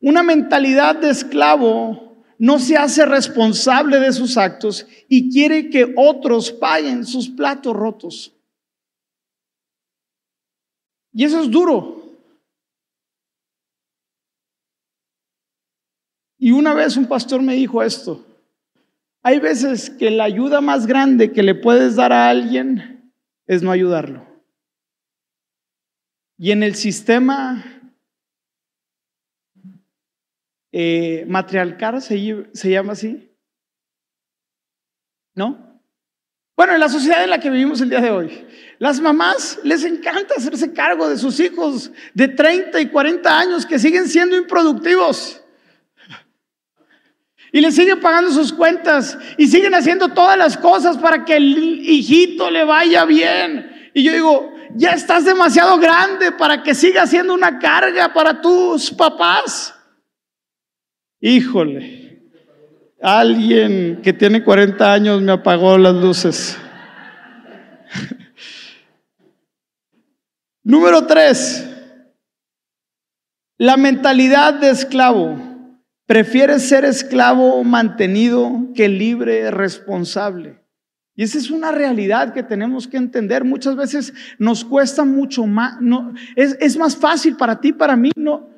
una 0.00 0.22
mentalidad 0.22 0.96
de 0.96 1.10
esclavo 1.10 2.05
no 2.38 2.58
se 2.58 2.76
hace 2.76 3.06
responsable 3.06 3.98
de 3.98 4.12
sus 4.12 4.36
actos 4.36 4.86
y 5.08 5.30
quiere 5.30 5.70
que 5.70 5.92
otros 5.96 6.52
paguen 6.52 7.04
sus 7.06 7.28
platos 7.28 7.74
rotos. 7.74 8.32
Y 11.12 11.24
eso 11.24 11.40
es 11.40 11.50
duro. 11.50 11.96
Y 16.38 16.52
una 16.52 16.74
vez 16.74 16.96
un 16.96 17.06
pastor 17.06 17.40
me 17.40 17.54
dijo 17.54 17.82
esto. 17.82 18.24
Hay 19.22 19.40
veces 19.40 19.90
que 19.90 20.10
la 20.10 20.24
ayuda 20.24 20.60
más 20.60 20.86
grande 20.86 21.32
que 21.32 21.42
le 21.42 21.54
puedes 21.54 21.96
dar 21.96 22.12
a 22.12 22.28
alguien 22.28 23.12
es 23.46 23.62
no 23.62 23.70
ayudarlo. 23.70 24.26
Y 26.38 26.50
en 26.50 26.62
el 26.62 26.74
sistema 26.74 27.75
eh, 30.78 31.24
matriarcal, 31.26 32.02
se, 32.02 32.44
llama 32.68 32.92
así. 32.92 33.34
¿No? 35.34 35.80
Bueno, 36.54 36.74
en 36.74 36.80
la 36.80 36.90
sociedad 36.90 37.24
en 37.24 37.30
la 37.30 37.40
que 37.40 37.48
vivimos 37.48 37.80
el 37.80 37.88
día 37.88 38.02
de 38.02 38.10
hoy, 38.10 38.46
las 38.78 39.00
mamás 39.00 39.58
les 39.62 39.84
encanta 39.84 40.34
hacerse 40.36 40.74
cargo 40.74 41.08
de 41.08 41.16
sus 41.16 41.40
hijos 41.40 41.90
de 42.12 42.28
30 42.28 42.78
y 42.78 42.90
40 42.90 43.38
años 43.38 43.64
que 43.64 43.78
siguen 43.78 44.06
siendo 44.06 44.36
improductivos. 44.36 45.42
y 47.52 47.62
le 47.62 47.72
siguen 47.72 47.98
pagando 47.98 48.30
sus 48.30 48.52
cuentas 48.52 49.16
y 49.38 49.46
siguen 49.46 49.74
haciendo 49.74 50.10
todas 50.10 50.36
las 50.36 50.58
cosas 50.58 50.98
para 50.98 51.24
que 51.24 51.36
el 51.36 51.56
hijito 51.56 52.50
le 52.50 52.64
vaya 52.64 53.06
bien. 53.06 53.90
Y 53.94 54.02
yo 54.02 54.12
digo, 54.12 54.54
ya 54.74 54.90
estás 54.90 55.24
demasiado 55.24 55.78
grande 55.78 56.32
para 56.32 56.62
que 56.62 56.74
siga 56.74 57.06
siendo 57.06 57.32
una 57.32 57.58
carga 57.58 58.12
para 58.12 58.42
tus 58.42 58.90
papás. 58.90 59.75
Híjole, 61.28 62.22
alguien 63.02 64.00
que 64.00 64.12
tiene 64.12 64.44
40 64.44 64.92
años 64.92 65.20
me 65.20 65.32
apagó 65.32 65.76
las 65.76 65.96
luces. 65.96 66.56
Número 70.62 71.04
3. 71.04 71.68
La 73.58 73.76
mentalidad 73.76 74.54
de 74.54 74.70
esclavo. 74.70 75.36
Prefiere 76.06 76.60
ser 76.60 76.84
esclavo 76.84 77.64
mantenido 77.64 78.68
que 78.76 78.88
libre 78.88 79.50
responsable. 79.50 80.60
Y 81.16 81.24
esa 81.24 81.38
es 81.38 81.50
una 81.50 81.72
realidad 81.72 82.34
que 82.34 82.44
tenemos 82.44 82.86
que 82.86 82.98
entender. 82.98 83.42
Muchas 83.42 83.74
veces 83.74 84.14
nos 84.38 84.64
cuesta 84.64 85.04
mucho 85.04 85.44
más. 85.44 85.80
No, 85.80 86.14
es, 86.36 86.56
es 86.60 86.76
más 86.76 86.96
fácil 86.96 87.36
para 87.36 87.60
ti, 87.60 87.72
para 87.72 87.96
mí, 87.96 88.12
no 88.14 88.54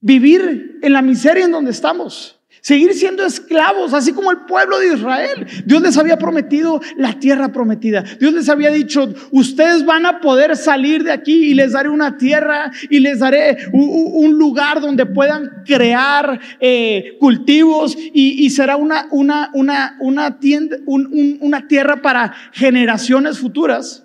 vivir 0.00 0.78
en 0.82 0.92
la 0.92 1.02
miseria 1.02 1.44
en 1.44 1.52
donde 1.52 1.70
estamos. 1.70 2.38
Seguir 2.60 2.92
siendo 2.92 3.24
esclavos, 3.24 3.94
así 3.94 4.12
como 4.12 4.32
el 4.32 4.38
pueblo 4.38 4.78
de 4.78 4.94
Israel. 4.94 5.46
Dios 5.64 5.80
les 5.80 5.96
había 5.96 6.18
prometido 6.18 6.80
la 6.96 7.18
tierra 7.18 7.52
prometida. 7.52 8.02
Dios 8.18 8.32
les 8.32 8.48
había 8.48 8.70
dicho, 8.70 9.12
ustedes 9.30 9.84
van 9.84 10.06
a 10.06 10.20
poder 10.20 10.56
salir 10.56 11.04
de 11.04 11.12
aquí 11.12 11.50
y 11.50 11.54
les 11.54 11.72
daré 11.72 11.88
una 11.88 12.16
tierra 12.18 12.72
y 12.90 12.98
les 12.98 13.20
daré 13.20 13.58
un, 13.72 14.36
lugar 14.38 14.80
donde 14.80 15.06
puedan 15.06 15.62
crear 15.64 16.40
eh, 16.60 17.16
cultivos 17.18 17.96
y, 17.96 18.50
será 18.50 18.76
una, 18.76 19.08
una, 19.10 19.50
una, 19.54 19.96
una, 20.00 20.38
tienda, 20.38 20.76
una 20.86 21.66
tierra 21.68 22.02
para 22.02 22.34
generaciones 22.52 23.38
futuras. 23.38 24.04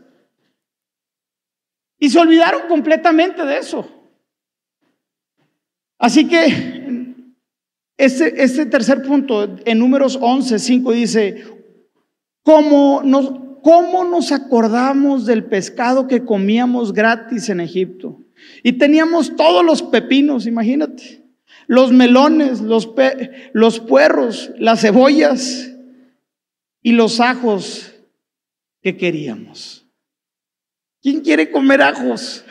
Y 2.00 2.10
se 2.10 2.20
olvidaron 2.20 2.64
completamente 2.68 3.46
de 3.46 3.58
eso. 3.58 3.93
Así 6.04 6.28
que 6.28 7.16
este, 7.96 8.66
tercer 8.66 9.04
punto, 9.04 9.56
en 9.64 9.80
números 9.80 10.20
11, 10.20 10.60
5 10.60 10.92
dice, 10.92 11.46
¿cómo 12.42 13.02
nos, 13.06 13.32
¿cómo 13.62 14.04
nos 14.04 14.34
acordamos 14.34 15.26
del 15.26 15.46
pescado 15.46 16.10
que 16.10 16.26
comíamos 16.26 16.92
gratis 16.92 17.48
en 17.48 17.62
Egipto? 17.62 18.20
Y 18.64 18.74
teníamos 18.74 19.38
todos 19.38 19.64
los 19.64 19.82
pepinos, 19.82 20.46
imagínate, 20.46 21.24
los 21.68 21.94
melones, 21.94 22.60
los, 22.60 22.94
los 23.54 23.80
puerros, 23.80 24.52
las 24.58 24.82
cebollas 24.82 25.72
y 26.82 26.92
los 26.92 27.22
ajos 27.22 27.94
que 28.82 28.98
queríamos. 28.98 29.88
¿Quién 31.02 31.22
quiere 31.22 31.50
comer 31.50 31.82
ajos? 31.82 32.44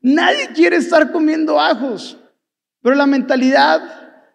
Nadie 0.00 0.48
quiere 0.54 0.76
estar 0.76 1.12
comiendo 1.12 1.60
ajos. 1.60 2.18
Pero 2.82 2.94
la 2.94 3.06
mentalidad 3.06 3.82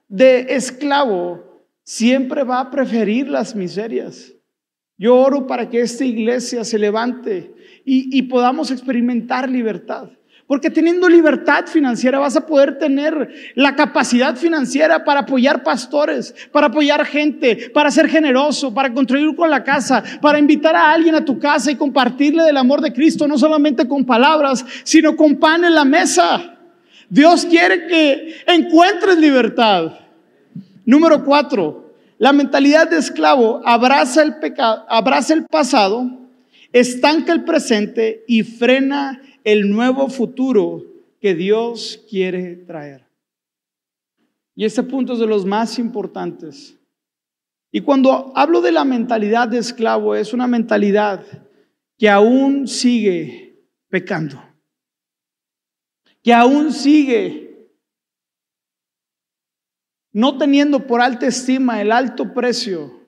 de 0.08 0.56
esclavo 0.56 1.66
siempre 1.84 2.44
va 2.44 2.60
a 2.60 2.72
preferir 2.72 3.28
las 3.28 3.56
miserias. 3.56 4.34
Yo 4.98 5.18
oro 5.18 5.48
para 5.48 5.70
que 5.70 5.82
esta 5.82 6.06
iglesia 6.06 6.64
se 6.64 6.78
levante 6.78 7.54
y, 7.84 8.22
podamos 8.24 8.72
experimentar 8.72 9.50
libertad. 9.50 10.10
Porque 10.54 10.70
teniendo 10.70 11.10
libertad 11.10 11.66
financiera 11.66 12.20
vas 12.20 12.36
a 12.36 12.46
poder 12.46 12.78
tener 12.78 13.28
la 13.56 13.76
capacidad 13.76 14.36
financiera 14.36 15.04
para 15.04 15.22
apoyar 15.22 15.64
pastores, 15.64 16.36
para 16.52 16.68
apoyar 16.68 17.04
gente, 17.08 17.72
para 17.74 17.90
ser 17.90 18.08
generoso, 18.08 18.72
para 18.72 18.94
contribuir 18.94 19.36
con 19.36 19.50
la 19.50 19.64
casa, 19.64 20.04
para 20.22 20.38
invitar 20.38 20.76
a 20.76 20.92
alguien 20.92 21.16
a 21.16 21.26
tu 21.26 21.40
casa 21.40 21.72
y 21.72 21.76
compartirle 21.76 22.44
del 22.44 22.58
amor 22.58 22.82
de 22.82 22.94
Cristo, 22.94 23.28
no 23.28 23.36
solamente 23.36 23.88
con 23.88 24.06
palabras, 24.06 24.64
sino 24.84 25.16
con 25.16 25.38
pan 25.38 25.64
en 25.66 25.74
la 25.74 25.86
mesa. 25.86 26.60
Dios 27.10 27.48
quiere 27.48 27.88
que 27.88 28.36
encuentres 28.46 29.18
libertad. 29.18 29.94
Número 30.86 31.26
cuatro, 31.26 31.96
la 32.20 32.32
mentalidad 32.32 32.88
de 32.88 33.00
esclavo 33.00 33.60
abraza 33.66 34.22
el 34.22 34.36
pecado, 34.36 34.86
abraza 34.88 35.34
el 35.34 35.46
pasado, 35.46 36.12
estanca 36.72 37.34
el 37.34 37.44
presente 37.44 38.24
y 38.28 38.44
frena 38.44 39.20
el 39.20 39.33
nuevo 39.70 40.10
futuro 40.10 40.86
que 41.20 41.36
Dios 41.36 42.04
quiere 42.10 42.56
traer. 42.56 43.06
Y 44.56 44.66
este 44.66 44.84
punto 44.84 45.14
es 45.14 45.20
de 45.20 45.28
los 45.28 45.46
más 45.46 45.80
importantes. 45.80 46.78
Y 47.72 47.82
cuando 47.82 48.32
hablo 48.36 48.62
de 48.62 48.72
la 48.72 48.86
mentalidad 48.86 49.48
de 49.48 49.58
esclavo, 49.58 50.16
es 50.16 50.34
una 50.34 50.48
mentalidad 50.48 51.26
que 51.98 52.10
aún 52.10 52.68
sigue 52.68 53.68
pecando 53.90 54.42
que 56.24 56.34
aún 56.34 56.72
sigue 56.72 57.70
no 60.14 60.38
teniendo 60.38 60.88
por 60.88 61.02
alta 61.02 61.28
estima 61.28 61.82
el 61.82 61.92
alto 61.92 62.34
precio 62.34 63.02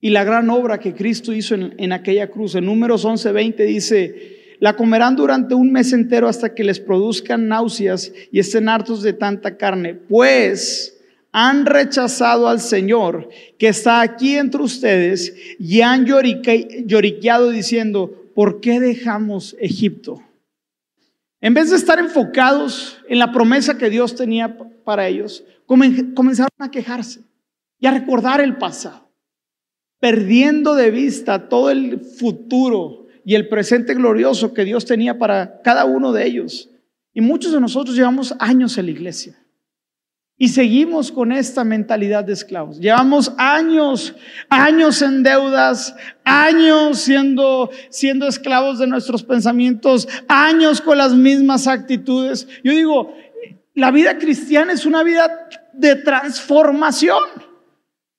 y 0.00 0.10
la 0.10 0.24
gran 0.24 0.50
obra 0.50 0.78
que 0.78 0.94
Cristo 0.94 1.32
hizo 1.32 1.54
en, 1.54 1.92
aquella 1.92 2.30
cruz. 2.30 2.54
En 2.54 2.66
números 2.66 3.04
11:20 3.06 3.64
dice, 3.64 4.33
la 4.60 4.76
comerán 4.76 5.16
durante 5.16 5.54
un 5.54 5.72
mes 5.72 5.92
entero 5.92 6.28
hasta 6.28 6.54
que 6.54 6.64
les 6.64 6.80
produzcan 6.80 7.48
náuseas 7.48 8.12
y 8.30 8.38
estén 8.38 8.68
hartos 8.68 9.02
de 9.02 9.12
tanta 9.12 9.56
carne, 9.56 9.94
pues 9.94 10.96
han 11.32 11.66
rechazado 11.66 12.48
al 12.48 12.60
Señor 12.60 13.28
que 13.58 13.68
está 13.68 14.00
aquí 14.00 14.36
entre 14.36 14.62
ustedes 14.62 15.34
y 15.58 15.80
han 15.80 16.06
lloriqueado 16.06 17.50
diciendo, 17.50 18.30
¿por 18.34 18.60
qué 18.60 18.78
dejamos 18.78 19.56
Egipto? 19.58 20.22
En 21.40 21.52
vez 21.52 21.70
de 21.70 21.76
estar 21.76 21.98
enfocados 21.98 22.98
en 23.08 23.18
la 23.18 23.32
promesa 23.32 23.76
que 23.76 23.90
Dios 23.90 24.14
tenía 24.14 24.56
para 24.84 25.08
ellos, 25.08 25.44
comenzaron 25.66 26.48
a 26.58 26.70
quejarse 26.70 27.20
y 27.80 27.86
a 27.86 27.90
recordar 27.90 28.40
el 28.40 28.56
pasado, 28.56 29.10
perdiendo 29.98 30.74
de 30.74 30.90
vista 30.90 31.48
todo 31.48 31.70
el 31.70 32.00
futuro 32.00 33.03
y 33.24 33.34
el 33.34 33.48
presente 33.48 33.94
glorioso 33.94 34.52
que 34.52 34.64
Dios 34.64 34.84
tenía 34.84 35.18
para 35.18 35.60
cada 35.62 35.84
uno 35.84 36.12
de 36.12 36.26
ellos. 36.26 36.70
Y 37.12 37.20
muchos 37.20 37.52
de 37.52 37.60
nosotros 37.60 37.96
llevamos 37.96 38.34
años 38.38 38.76
en 38.76 38.86
la 38.86 38.92
iglesia. 38.92 39.38
Y 40.36 40.48
seguimos 40.48 41.12
con 41.12 41.30
esta 41.30 41.62
mentalidad 41.62 42.24
de 42.24 42.32
esclavos. 42.32 42.80
Llevamos 42.80 43.32
años, 43.38 44.16
años 44.48 45.00
en 45.00 45.22
deudas, 45.22 45.94
años 46.24 46.98
siendo, 46.98 47.70
siendo 47.88 48.26
esclavos 48.26 48.80
de 48.80 48.88
nuestros 48.88 49.22
pensamientos, 49.22 50.08
años 50.26 50.80
con 50.80 50.98
las 50.98 51.14
mismas 51.14 51.68
actitudes. 51.68 52.48
Yo 52.64 52.72
digo, 52.72 53.14
la 53.74 53.92
vida 53.92 54.18
cristiana 54.18 54.72
es 54.72 54.86
una 54.86 55.04
vida 55.04 55.48
de 55.72 55.94
transformación. 55.96 57.22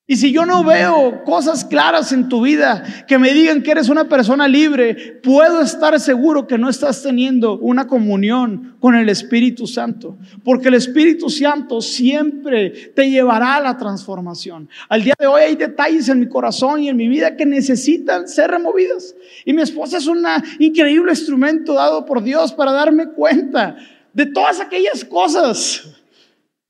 Y 0.08 0.18
si 0.18 0.32
yo 0.32 0.46
no 0.46 0.64
veo 0.64 1.24
cosas 1.24 1.66
claras 1.66 2.12
en 2.12 2.30
tu 2.30 2.44
vida 2.44 2.84
que 3.08 3.18
me 3.18 3.34
digan 3.34 3.64
que 3.64 3.72
eres 3.72 3.90
una 3.90 4.08
persona 4.08 4.48
libre, 4.48 5.20
puedo 5.24 5.62
estar 5.62 6.00
seguro 6.00 6.46
que 6.46 6.60
no 6.60 6.70
estás 6.70 7.02
teniendo 7.02 7.58
una 7.58 7.88
comunión 7.88 8.76
con 8.80 8.94
el 8.94 9.10
Espíritu 9.10 9.66
Santo. 9.66 10.16
Porque 10.44 10.68
el 10.68 10.76
Espíritu 10.76 11.32
Santo 11.32 11.82
siempre 11.82 12.70
te 12.70 13.10
llevará 13.10 13.56
a 13.56 13.62
la 13.62 13.78
transformación. 13.78 14.70
Al 14.90 15.04
día 15.04 15.16
de 15.18 15.26
hoy 15.26 15.42
hay 15.42 15.56
detalles 15.56 16.08
en 16.08 16.20
mi 16.20 16.30
corazón 16.30 16.84
y 16.84 16.90
en 16.90 16.98
mi 16.98 17.08
vida 17.08 17.36
que 17.36 17.48
necesitan 17.48 18.28
ser 18.28 18.52
removidos. 18.52 19.16
Y 19.44 19.54
mi 19.54 19.64
esposa 19.64 19.98
es 19.98 20.06
un 20.06 20.24
increíble 20.60 21.14
instrumento 21.14 21.74
dado 21.74 22.06
por 22.06 22.22
Dios 22.22 22.54
para 22.54 22.72
darme 22.72 23.08
cuenta 23.08 23.76
de 24.14 24.28
todas 24.28 24.60
aquellas 24.60 25.04
cosas. 25.04 25.84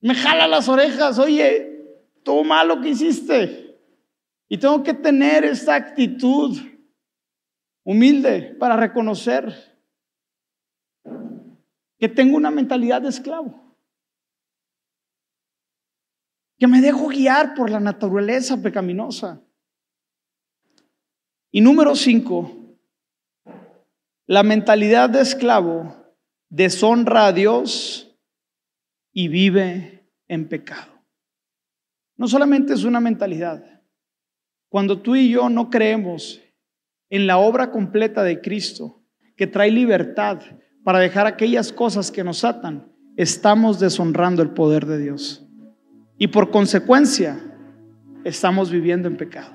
Me 0.00 0.14
jala 0.14 0.48
las 0.48 0.70
orejas, 0.70 1.18
oye, 1.18 1.75
todo 2.26 2.42
malo 2.42 2.80
que 2.80 2.88
hiciste. 2.88 3.80
Y 4.48 4.58
tengo 4.58 4.82
que 4.82 4.92
tener 4.92 5.44
esta 5.44 5.76
actitud 5.76 6.58
humilde 7.84 8.56
para 8.58 8.76
reconocer 8.76 9.54
que 11.98 12.08
tengo 12.08 12.36
una 12.36 12.50
mentalidad 12.50 13.00
de 13.00 13.10
esclavo. 13.10 13.76
Que 16.58 16.66
me 16.66 16.80
dejo 16.80 17.06
guiar 17.06 17.54
por 17.54 17.70
la 17.70 17.78
naturaleza 17.78 18.60
pecaminosa. 18.60 19.40
Y 21.52 21.60
número 21.60 21.94
cinco, 21.94 22.50
la 24.26 24.42
mentalidad 24.42 25.10
de 25.10 25.20
esclavo 25.20 25.94
deshonra 26.48 27.26
a 27.26 27.32
Dios 27.32 28.18
y 29.12 29.28
vive 29.28 30.10
en 30.26 30.48
pecado. 30.48 30.95
No 32.16 32.28
solamente 32.28 32.72
es 32.72 32.84
una 32.84 33.00
mentalidad. 33.00 33.82
Cuando 34.68 35.00
tú 35.00 35.16
y 35.16 35.30
yo 35.30 35.48
no 35.48 35.70
creemos 35.70 36.40
en 37.10 37.26
la 37.26 37.38
obra 37.38 37.70
completa 37.70 38.22
de 38.22 38.40
Cristo, 38.40 39.02
que 39.36 39.46
trae 39.46 39.70
libertad 39.70 40.40
para 40.82 40.98
dejar 40.98 41.26
aquellas 41.26 41.72
cosas 41.72 42.10
que 42.10 42.24
nos 42.24 42.44
atan, 42.44 42.90
estamos 43.16 43.78
deshonrando 43.80 44.42
el 44.42 44.50
poder 44.50 44.86
de 44.86 44.98
Dios. 44.98 45.42
y 46.18 46.28
por 46.28 46.50
consecuencia 46.50 47.38
estamos 48.24 48.70
viviendo 48.70 49.06
en 49.06 49.18
pecado. 49.18 49.52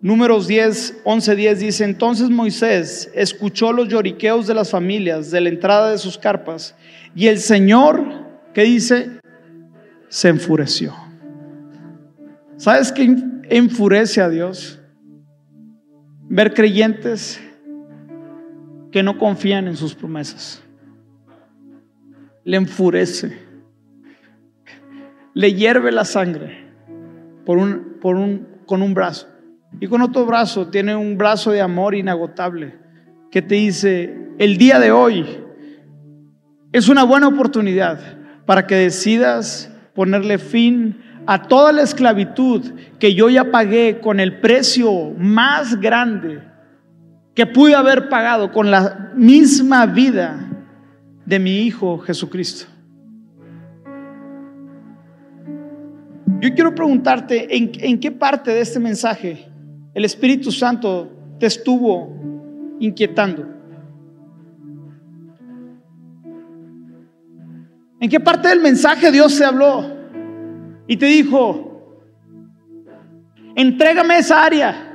Números 0.00 0.48
10, 0.48 1.02
11, 1.04 1.36
10 1.36 1.60
dice, 1.60 1.84
entonces 1.84 2.30
Moisés 2.30 3.10
escuchó 3.14 3.72
los 3.72 3.88
lloriqueos 3.88 4.46
de 4.46 4.54
las 4.54 4.70
familias 4.70 5.30
de 5.30 5.42
la 5.42 5.50
entrada 5.50 5.90
de 5.90 5.98
sus 5.98 6.16
carpas 6.16 6.74
y 7.14 7.26
el 7.26 7.38
Señor, 7.38 8.02
¿qué 8.54 8.62
dice? 8.62 9.19
Se 10.10 10.28
enfureció. 10.28 10.92
¿Sabes 12.58 12.92
qué 12.92 13.16
enfurece 13.44 14.20
a 14.20 14.28
Dios? 14.28 14.78
Ver 16.28 16.52
creyentes 16.52 17.40
que 18.92 19.02
no 19.02 19.16
confían 19.18 19.66
en 19.66 19.76
sus 19.76 19.94
promesas. 19.94 20.62
Le 22.44 22.58
enfurece. 22.58 23.38
Le 25.32 25.54
hierve 25.54 25.92
la 25.92 26.04
sangre 26.04 26.66
por 27.46 27.56
un, 27.56 27.96
por 28.00 28.16
un, 28.16 28.46
con 28.66 28.82
un 28.82 28.92
brazo. 28.92 29.28
Y 29.80 29.86
con 29.86 30.02
otro 30.02 30.26
brazo 30.26 30.68
tiene 30.68 30.96
un 30.96 31.16
brazo 31.16 31.52
de 31.52 31.60
amor 31.60 31.94
inagotable 31.94 32.74
que 33.30 33.42
te 33.42 33.54
dice, 33.54 34.32
el 34.38 34.58
día 34.58 34.80
de 34.80 34.90
hoy 34.90 35.24
es 36.72 36.88
una 36.88 37.04
buena 37.04 37.28
oportunidad 37.28 38.18
para 38.44 38.66
que 38.66 38.74
decidas 38.74 39.72
ponerle 40.00 40.38
fin 40.38 40.96
a 41.26 41.42
toda 41.42 41.72
la 41.72 41.82
esclavitud 41.82 42.72
que 42.98 43.14
yo 43.14 43.28
ya 43.28 43.50
pagué 43.50 44.00
con 44.00 44.18
el 44.18 44.40
precio 44.40 45.10
más 45.18 45.78
grande 45.78 46.40
que 47.34 47.44
pude 47.44 47.74
haber 47.74 48.08
pagado 48.08 48.50
con 48.50 48.70
la 48.70 49.12
misma 49.14 49.84
vida 49.84 50.48
de 51.26 51.38
mi 51.38 51.58
Hijo 51.58 51.98
Jesucristo. 51.98 52.64
Yo 56.40 56.54
quiero 56.54 56.74
preguntarte, 56.74 57.54
¿en, 57.54 57.70
¿en, 57.74 58.00
qué 58.00 58.10
parte 58.10 58.52
de 58.52 58.62
este 58.62 58.80
mensaje 58.80 59.50
el 59.92 60.06
Espíritu 60.06 60.50
Santo 60.50 61.12
te 61.38 61.44
estuvo 61.44 62.16
inquietando? 62.80 63.59
¿En 68.00 68.08
qué 68.08 68.18
parte 68.18 68.48
del 68.48 68.60
mensaje 68.60 69.12
Dios 69.12 69.34
se 69.34 69.44
habló 69.44 69.84
y 70.86 70.96
te 70.96 71.04
dijo, 71.04 71.94
entrégame 73.54 74.16
esa 74.16 74.42
área? 74.42 74.86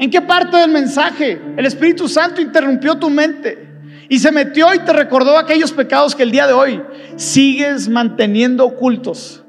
¿En 0.00 0.10
qué 0.10 0.20
parte 0.20 0.56
del 0.56 0.70
mensaje 0.70 1.40
el 1.56 1.64
Espíritu 1.64 2.08
Santo 2.08 2.40
interrumpió 2.40 2.96
tu 2.96 3.08
mente 3.08 3.66
y 4.08 4.18
se 4.18 4.32
metió 4.32 4.74
y 4.74 4.80
te 4.80 4.92
recordó 4.92 5.38
aquellos 5.38 5.70
pecados 5.70 6.16
que 6.16 6.24
el 6.24 6.32
día 6.32 6.48
de 6.48 6.52
hoy 6.52 6.82
sigues 7.14 7.88
manteniendo 7.88 8.64
ocultos? 8.64 9.44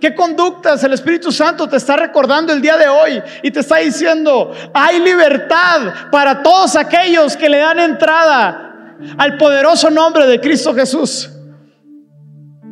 ¿Qué 0.00 0.14
conductas 0.14 0.84
el 0.84 0.92
Espíritu 0.92 1.32
Santo 1.32 1.68
te 1.68 1.76
está 1.76 1.96
recordando 1.96 2.52
el 2.52 2.62
día 2.62 2.76
de 2.76 2.88
hoy 2.88 3.20
y 3.42 3.50
te 3.50 3.60
está 3.60 3.78
diciendo, 3.78 4.52
hay 4.72 5.00
libertad 5.00 5.92
para 6.12 6.40
todos 6.40 6.76
aquellos 6.76 7.36
que 7.36 7.48
le 7.48 7.58
dan 7.58 7.80
entrada 7.80 8.94
al 9.18 9.36
poderoso 9.36 9.90
nombre 9.90 10.26
de 10.28 10.40
Cristo 10.40 10.72
Jesús? 10.72 11.30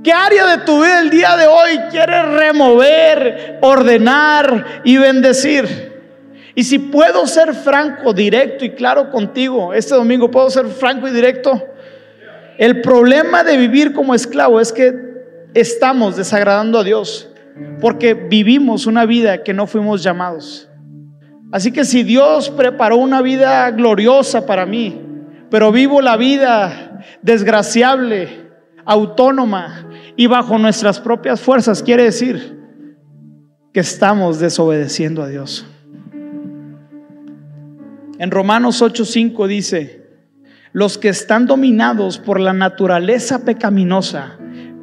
¿Qué 0.02 0.12
área 0.12 0.56
de 0.56 0.64
tu 0.64 0.80
vida 0.80 1.00
el 1.00 1.11
día 1.11 1.37
de 1.37 1.46
hoy 1.46 1.78
quieres 1.90 2.24
remover, 2.28 3.58
ordenar 3.61 4.82
y 4.84 4.96
bendecir? 4.96 5.88
Y 6.54 6.64
si 6.64 6.78
puedo 6.78 7.26
ser 7.26 7.54
franco, 7.54 8.12
directo 8.12 8.64
y 8.64 8.70
claro 8.70 9.11
contigo, 9.11 9.72
este 9.72 9.94
domingo 9.94 10.30
puedo 10.30 10.50
ser 10.50 10.66
franco 10.66 11.08
y 11.08 11.11
directo. 11.11 11.64
El 12.58 12.80
problema 12.80 13.44
de 13.44 13.56
vivir 13.56 13.92
como 13.92 14.14
esclavo 14.14 14.61
es 14.61 14.72
que 14.72 14.94
estamos 15.54 16.16
desagradando 16.16 16.78
a 16.78 16.84
Dios 16.84 17.28
porque 17.80 18.14
vivimos 18.14 18.87
una 18.87 19.04
vida 19.04 19.42
que 19.42 19.54
no 19.54 19.66
fuimos 19.66 20.02
llamados. 20.02 20.68
Así 21.50 21.72
que 21.72 21.84
si 21.84 22.02
Dios 22.02 22.50
preparó 22.50 22.98
una 22.98 23.22
vida 23.22 23.70
gloriosa 23.70 24.46
para 24.46 24.66
mí, 24.66 25.00
pero 25.50 25.72
vivo 25.72 26.02
la 26.02 26.16
vida 26.16 27.02
desgraciable, 27.22 28.48
autónoma 28.84 29.88
y 30.18 30.26
bajo 30.26 30.59
nuestras 30.59 30.98
propias 30.98 31.40
fuerzas, 31.40 31.81
quiere 31.81 32.02
decir 32.02 32.59
que 33.72 33.78
estamos 33.78 34.40
desobedeciendo 34.40 35.22
a 35.22 35.28
Dios. 35.28 35.64
En 38.18 38.33
Romanos 38.33 38.83
8:5 38.83 39.46
dice, 39.46 40.09
los 40.72 40.98
que 40.98 41.09
están 41.09 41.46
dominados 41.46 42.18
por 42.18 42.40
la 42.40 42.52
naturaleza 42.52 43.44
pecaminosa 43.44 44.37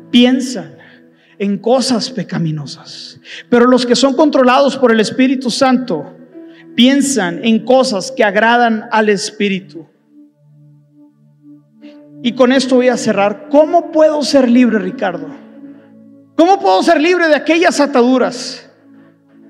piensan 0.09 0.77
en 1.37 1.57
cosas 1.57 2.09
pecaminosas, 2.11 3.19
pero 3.49 3.65
los 3.65 3.85
que 3.85 3.97
son 3.97 4.13
controlados 4.13 4.77
por 4.77 4.93
el 4.93 5.01
Espíritu 5.01 5.51
Santo 5.51 6.15
piensan 6.75 7.43
en 7.43 7.65
cosas 7.65 8.09
que 8.09 8.23
agradan 8.23 8.85
al 8.89 9.09
Espíritu. 9.09 9.85
Y 12.25 12.33
con 12.33 12.51
esto 12.51 12.77
voy 12.77 12.89
a 12.89 12.97
cerrar. 12.97 13.49
¿Cómo 13.49 13.91
puedo 13.91 14.23
ser 14.23 14.49
libre, 14.49 14.79
Ricardo? 14.79 15.27
¿Cómo 16.35 16.59
puedo 16.59 16.81
ser 16.81 16.99
libre 16.99 17.27
de 17.27 17.35
aquellas 17.35 17.79
ataduras? 17.79 18.67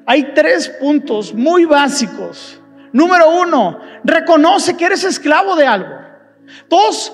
Hay 0.05 0.33
tres 0.33 0.67
puntos 0.79 1.33
muy 1.33 1.63
básicos 1.65 2.59
Número 2.95 3.29
uno, 3.29 3.81
reconoce 4.05 4.77
que 4.77 4.85
eres 4.85 5.03
esclavo 5.03 5.57
de 5.57 5.67
algo. 5.67 5.93
Todos, 6.69 7.11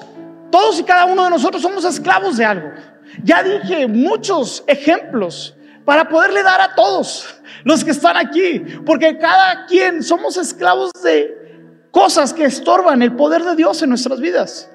todos 0.52 0.80
y 0.80 0.84
cada 0.84 1.06
uno 1.06 1.24
de 1.24 1.32
nosotros 1.32 1.60
somos 1.60 1.84
esclavos 1.86 2.38
de 2.38 2.46
algo. 2.46 2.70
Ya 3.24 3.44
dije 3.44 3.88
muchos 3.88 4.64
ejemplos 4.68 5.56
para 5.86 6.08
poderle 6.08 6.44
dar 6.44 6.62
a 6.62 6.76
todos 6.76 7.36
los 7.64 7.84
que 7.84 7.90
están 7.90 8.16
aquí, 8.16 8.60
porque 8.84 9.18
cada 9.18 9.66
quien 9.68 10.04
somos 10.04 10.38
esclavos 10.38 10.92
de 11.04 11.88
cosas 11.92 12.32
que 12.32 12.46
estorban 12.46 13.02
el 13.02 13.16
poder 13.16 13.44
de 13.44 13.56
Dios 13.56 13.82
en 13.82 13.90
nuestras 13.90 14.20
vidas. 14.20 14.71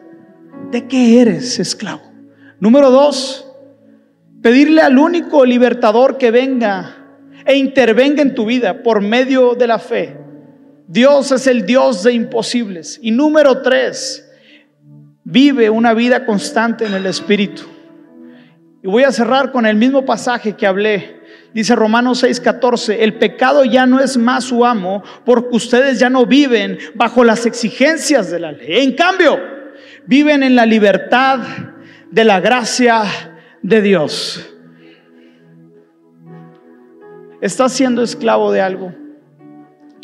¿De 0.70 0.87
qué 0.88 1.20
eres 1.20 1.59
esclavo? 1.59 2.02
Número 2.61 2.90
dos, 2.90 3.46
pedirle 4.42 4.83
al 4.83 4.98
único 4.98 5.44
libertador 5.44 6.18
que 6.18 6.31
venga 6.31 6.96
e 7.44 7.57
intervenga 7.57 8.22
en 8.22 8.35
tu 8.35 8.46
vida 8.46 8.83
por 8.83 9.00
medio 9.00 9.55
de 9.55 9.66
la 9.66 9.79
fe 9.79 10.26
Dios 10.88 11.33
es 11.33 11.46
el 11.46 11.66
Dios 11.66 12.05
de 12.05 12.12
imposibles. 12.12 12.98
Y 13.02 13.11
número 13.11 13.62
tres, 13.62 14.29
vive 15.24 15.68
una 15.68 15.94
vida 15.94 16.24
constante 16.24 16.87
en 16.87 16.94
el 16.94 17.07
Espíritu. 17.07 17.62
Y 18.83 18.87
voy 18.87 19.02
a 19.02 19.11
cerrar 19.11 19.50
con 19.50 19.66
el 19.66 19.76
mismo 19.76 20.05
pasaje 20.05 20.52
que 20.52 20.66
hablé. 20.66 21.16
Dice 21.52 21.74
Romanos 21.74 22.22
6:14, 22.22 22.98
el 23.00 23.14
pecado 23.14 23.64
ya 23.64 23.85
no 23.87 23.98
es 23.98 24.16
más 24.16 24.44
su 24.44 24.64
amo 24.64 25.02
porque 25.24 25.57
ustedes 25.57 25.98
ya 25.98 26.09
no 26.09 26.24
viven 26.24 26.79
bajo 26.94 27.24
las 27.24 27.46
exigencias 27.46 28.31
de 28.31 28.38
la 28.38 28.52
ley. 28.52 28.85
En 28.85 28.94
cambio, 28.94 29.40
viven 30.07 30.42
en 30.42 30.57
la 30.57 30.66
libertad 30.66 31.40
de 32.11 32.25
la 32.25 32.40
gracia 32.40 33.03
de 33.62 33.83
Dios. 33.83 34.53
¿Estás 37.40 37.73
siendo 37.73 38.03
esclavo 38.03 38.51
de 38.53 38.61
algo? 38.61 38.92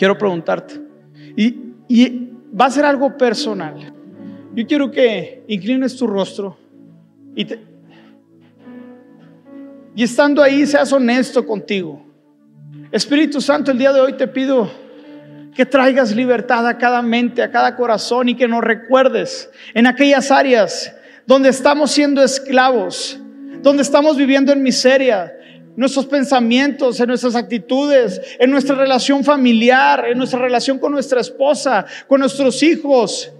quiero 0.02 0.18
preguntarte. 0.18 0.80
Y, 1.36 2.28
va 2.58 2.66
a 2.66 2.70
ser 2.70 2.84
algo 2.84 3.16
personal. 3.16 3.94
Yo 4.52 4.66
quiero 4.66 4.90
que 4.90 5.44
inclines 5.46 5.96
tu 5.96 6.08
rostro 6.08 6.58
y, 7.36 7.46
y 9.94 10.02
estando 10.02 10.42
ahí 10.42 10.66
seas 10.66 10.92
honesto 10.92 11.46
contigo. 11.46 12.04
Espíritu 12.90 13.40
Santo, 13.40 13.70
el 13.70 13.78
día 13.78 13.92
de 13.92 14.00
hoy 14.00 14.14
te 14.14 14.26
pido 14.26 14.68
que 15.54 15.66
traigas 15.66 16.14
libertad 16.14 16.66
a 16.66 16.78
cada 16.78 17.02
mente, 17.02 17.42
a 17.42 17.50
cada 17.50 17.76
corazón 17.76 18.28
y 18.28 18.36
que 18.36 18.48
nos 18.48 18.62
recuerdes 18.62 19.50
en 19.74 19.86
aquellas 19.86 20.30
áreas 20.30 20.94
donde 21.26 21.50
estamos 21.50 21.90
siendo 21.90 22.22
esclavos, 22.22 23.18
donde 23.60 23.82
estamos 23.82 24.16
viviendo 24.16 24.52
en 24.52 24.62
miseria, 24.62 25.32
nuestros 25.76 26.06
pensamientos, 26.06 27.00
en 27.00 27.08
nuestras 27.08 27.34
actitudes, 27.34 28.20
en 28.38 28.50
nuestra 28.50 28.74
relación 28.74 29.24
familiar, 29.24 30.06
en 30.06 30.18
nuestra 30.18 30.38
relación 30.38 30.78
con 30.78 30.92
nuestra 30.92 31.20
esposa, 31.20 31.86
con 32.08 32.20
nuestros 32.20 32.62
hijos, 32.62 33.32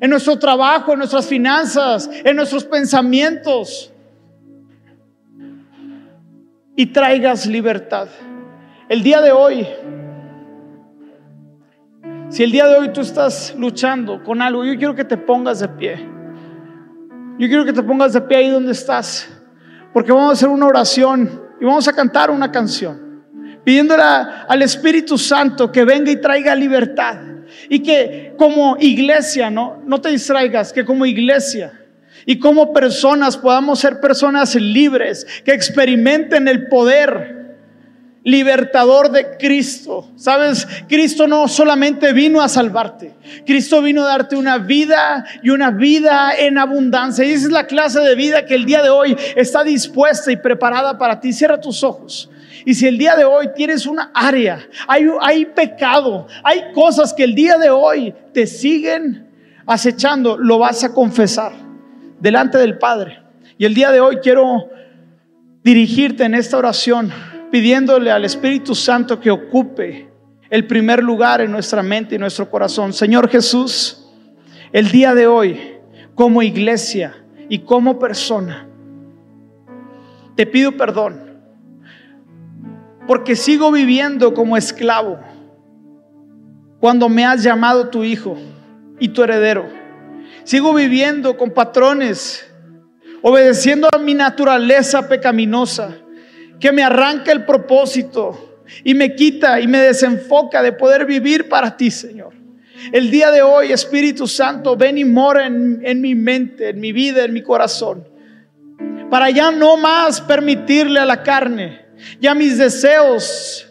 en 0.00 0.10
nuestro 0.10 0.38
trabajo, 0.38 0.92
en 0.92 0.98
nuestras 0.98 1.26
finanzas, 1.26 2.08
en 2.24 2.36
nuestros 2.36 2.64
pensamientos. 2.64 3.92
Y 6.76 6.86
traigas 6.86 7.46
libertad. 7.46 8.08
El 8.88 9.02
día 9.02 9.20
de 9.20 9.32
hoy, 9.32 9.66
si 12.28 12.42
el 12.42 12.50
día 12.50 12.66
de 12.66 12.76
hoy 12.76 12.88
tú 12.92 13.00
estás 13.00 13.54
luchando 13.56 14.22
con 14.24 14.42
algo, 14.42 14.64
yo 14.64 14.76
quiero 14.76 14.94
que 14.94 15.04
te 15.04 15.16
pongas 15.16 15.60
de 15.60 15.68
pie. 15.68 15.96
Yo 17.38 17.46
quiero 17.48 17.64
que 17.64 17.72
te 17.72 17.82
pongas 17.82 18.12
de 18.12 18.20
pie 18.20 18.38
ahí 18.38 18.48
donde 18.50 18.72
estás, 18.72 19.28
porque 19.92 20.10
vamos 20.10 20.30
a 20.30 20.32
hacer 20.32 20.48
una 20.48 20.66
oración 20.66 21.40
y 21.60 21.64
vamos 21.64 21.86
a 21.86 21.92
cantar 21.92 22.30
una 22.30 22.50
canción, 22.50 23.22
pidiéndole 23.62 24.02
al 24.02 24.62
Espíritu 24.62 25.16
Santo 25.16 25.70
que 25.70 25.84
venga 25.84 26.10
y 26.10 26.20
traiga 26.20 26.54
libertad. 26.54 27.18
Y 27.68 27.80
que 27.80 28.34
como 28.36 28.76
iglesia, 28.80 29.50
no, 29.50 29.80
no 29.86 30.00
te 30.00 30.08
distraigas, 30.08 30.72
que 30.72 30.84
como 30.84 31.06
iglesia 31.06 31.72
y 32.24 32.40
como 32.40 32.72
personas 32.72 33.36
podamos 33.36 33.78
ser 33.78 34.00
personas 34.00 34.56
libres 34.56 35.26
que 35.44 35.52
experimenten 35.52 36.48
el 36.48 36.66
poder 36.66 37.45
libertador 38.26 39.12
de 39.12 39.36
Cristo. 39.38 40.10
Sabes, 40.16 40.66
Cristo 40.88 41.28
no 41.28 41.46
solamente 41.46 42.12
vino 42.12 42.42
a 42.42 42.48
salvarte, 42.48 43.14
Cristo 43.46 43.80
vino 43.80 44.02
a 44.02 44.08
darte 44.08 44.34
una 44.34 44.58
vida 44.58 45.24
y 45.44 45.50
una 45.50 45.70
vida 45.70 46.32
en 46.36 46.58
abundancia. 46.58 47.24
Y 47.24 47.30
esa 47.30 47.46
es 47.46 47.52
la 47.52 47.68
clase 47.68 48.00
de 48.00 48.16
vida 48.16 48.44
que 48.44 48.56
el 48.56 48.64
día 48.64 48.82
de 48.82 48.90
hoy 48.90 49.16
está 49.36 49.62
dispuesta 49.62 50.32
y 50.32 50.36
preparada 50.36 50.98
para 50.98 51.20
ti. 51.20 51.32
Cierra 51.32 51.60
tus 51.60 51.84
ojos. 51.84 52.28
Y 52.64 52.74
si 52.74 52.88
el 52.88 52.98
día 52.98 53.14
de 53.14 53.24
hoy 53.24 53.50
tienes 53.54 53.86
una 53.86 54.10
área, 54.12 54.58
hay, 54.88 55.06
hay 55.20 55.44
pecado, 55.44 56.26
hay 56.42 56.72
cosas 56.74 57.14
que 57.14 57.22
el 57.22 57.36
día 57.36 57.58
de 57.58 57.70
hoy 57.70 58.12
te 58.34 58.48
siguen 58.48 59.28
acechando, 59.66 60.36
lo 60.36 60.58
vas 60.58 60.82
a 60.82 60.92
confesar 60.92 61.52
delante 62.18 62.58
del 62.58 62.76
Padre. 62.76 63.22
Y 63.56 63.66
el 63.66 63.74
día 63.74 63.92
de 63.92 64.00
hoy 64.00 64.16
quiero 64.16 64.68
dirigirte 65.62 66.24
en 66.24 66.34
esta 66.34 66.58
oración 66.58 67.12
pidiéndole 67.50 68.10
al 68.10 68.24
Espíritu 68.24 68.74
Santo 68.74 69.20
que 69.20 69.30
ocupe 69.30 70.08
el 70.50 70.66
primer 70.66 71.02
lugar 71.02 71.40
en 71.40 71.50
nuestra 71.50 71.82
mente 71.82 72.14
y 72.14 72.18
nuestro 72.18 72.50
corazón. 72.50 72.92
Señor 72.92 73.28
Jesús, 73.28 74.08
el 74.72 74.90
día 74.90 75.14
de 75.14 75.26
hoy, 75.26 75.78
como 76.14 76.42
iglesia 76.42 77.16
y 77.48 77.60
como 77.60 77.98
persona, 77.98 78.68
te 80.34 80.46
pido 80.46 80.72
perdón 80.72 81.26
porque 83.06 83.36
sigo 83.36 83.70
viviendo 83.70 84.34
como 84.34 84.56
esclavo 84.56 85.20
cuando 86.80 87.08
me 87.08 87.24
has 87.24 87.42
llamado 87.42 87.88
tu 87.88 88.04
hijo 88.04 88.36
y 88.98 89.08
tu 89.08 89.22
heredero. 89.22 89.66
Sigo 90.44 90.74
viviendo 90.74 91.36
con 91.36 91.50
patrones, 91.50 92.48
obedeciendo 93.22 93.88
a 93.92 93.98
mi 93.98 94.14
naturaleza 94.14 95.08
pecaminosa 95.08 95.96
que 96.60 96.72
me 96.72 96.82
arranca 96.82 97.32
el 97.32 97.44
propósito 97.44 98.62
y 98.84 98.94
me 98.94 99.14
quita 99.14 99.60
y 99.60 99.68
me 99.68 99.78
desenfoca 99.78 100.62
de 100.62 100.72
poder 100.72 101.06
vivir 101.06 101.48
para 101.48 101.76
ti, 101.76 101.90
Señor. 101.90 102.34
El 102.92 103.10
día 103.10 103.30
de 103.30 103.42
hoy, 103.42 103.72
Espíritu 103.72 104.26
Santo, 104.26 104.76
ven 104.76 104.98
y 104.98 105.04
mora 105.04 105.46
en, 105.46 105.80
en 105.82 106.00
mi 106.00 106.14
mente, 106.14 106.70
en 106.70 106.80
mi 106.80 106.92
vida, 106.92 107.24
en 107.24 107.32
mi 107.32 107.42
corazón, 107.42 108.06
para 109.10 109.30
ya 109.30 109.50
no 109.50 109.76
más 109.76 110.20
permitirle 110.20 111.00
a 111.00 111.04
la 111.04 111.22
carne, 111.22 111.86
ya 112.20 112.34
mis 112.34 112.58
deseos, 112.58 113.68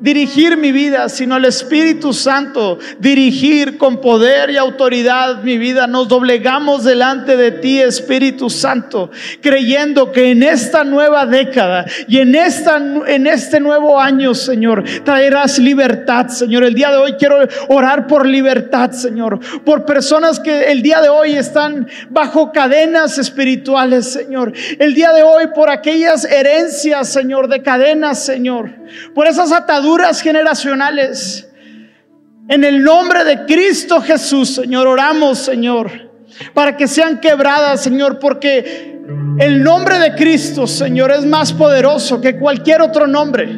dirigir 0.00 0.56
mi 0.56 0.72
vida, 0.72 1.08
sino 1.08 1.36
el 1.36 1.46
Espíritu 1.46 2.12
Santo 2.12 2.78
dirigir 2.98 3.78
con 3.78 4.00
poder 4.00 4.50
y 4.50 4.56
autoridad 4.56 5.42
mi 5.42 5.56
vida. 5.56 5.86
Nos 5.86 6.08
doblegamos 6.08 6.84
delante 6.84 7.36
de 7.36 7.52
ti, 7.52 7.80
Espíritu 7.80 8.50
Santo, 8.50 9.10
creyendo 9.40 10.12
que 10.12 10.30
en 10.30 10.42
esta 10.42 10.84
nueva 10.84 11.24
década 11.26 11.86
y 12.08 12.18
en, 12.18 12.34
esta, 12.34 12.76
en 12.76 13.26
este 13.26 13.58
nuevo 13.58 13.98
año, 13.98 14.34
Señor, 14.34 14.84
traerás 15.04 15.58
libertad, 15.58 16.28
Señor. 16.28 16.64
El 16.64 16.74
día 16.74 16.90
de 16.90 16.98
hoy 16.98 17.12
quiero 17.14 17.38
orar 17.68 18.06
por 18.06 18.26
libertad, 18.26 18.90
Señor, 18.90 19.40
por 19.64 19.84
personas 19.86 20.40
que 20.40 20.70
el 20.70 20.82
día 20.82 21.00
de 21.00 21.08
hoy 21.08 21.32
están 21.36 21.88
bajo 22.10 22.52
cadenas 22.52 23.18
espirituales, 23.18 24.12
Señor. 24.12 24.52
El 24.78 24.94
día 24.94 25.12
de 25.12 25.22
hoy 25.22 25.46
por 25.54 25.70
aquellas 25.70 26.24
herencias, 26.24 27.08
Señor, 27.08 27.48
de 27.48 27.62
cadenas, 27.62 28.24
Señor, 28.24 28.70
por 29.14 29.26
esas 29.26 29.52
ataduras 29.52 29.85
generacionales. 30.22 31.48
En 32.48 32.64
el 32.64 32.82
nombre 32.82 33.24
de 33.24 33.44
Cristo 33.44 34.00
Jesús, 34.00 34.54
Señor, 34.54 34.86
oramos, 34.86 35.38
Señor, 35.38 35.90
para 36.54 36.76
que 36.76 36.86
sean 36.86 37.20
quebradas, 37.20 37.82
Señor, 37.82 38.18
porque 38.18 38.95
el 39.38 39.62
nombre 39.62 39.98
de 39.98 40.14
Cristo, 40.14 40.66
Señor, 40.66 41.12
es 41.12 41.24
más 41.24 41.52
poderoso 41.52 42.20
que 42.20 42.36
cualquier 42.36 42.80
otro 42.80 43.06
nombre, 43.06 43.48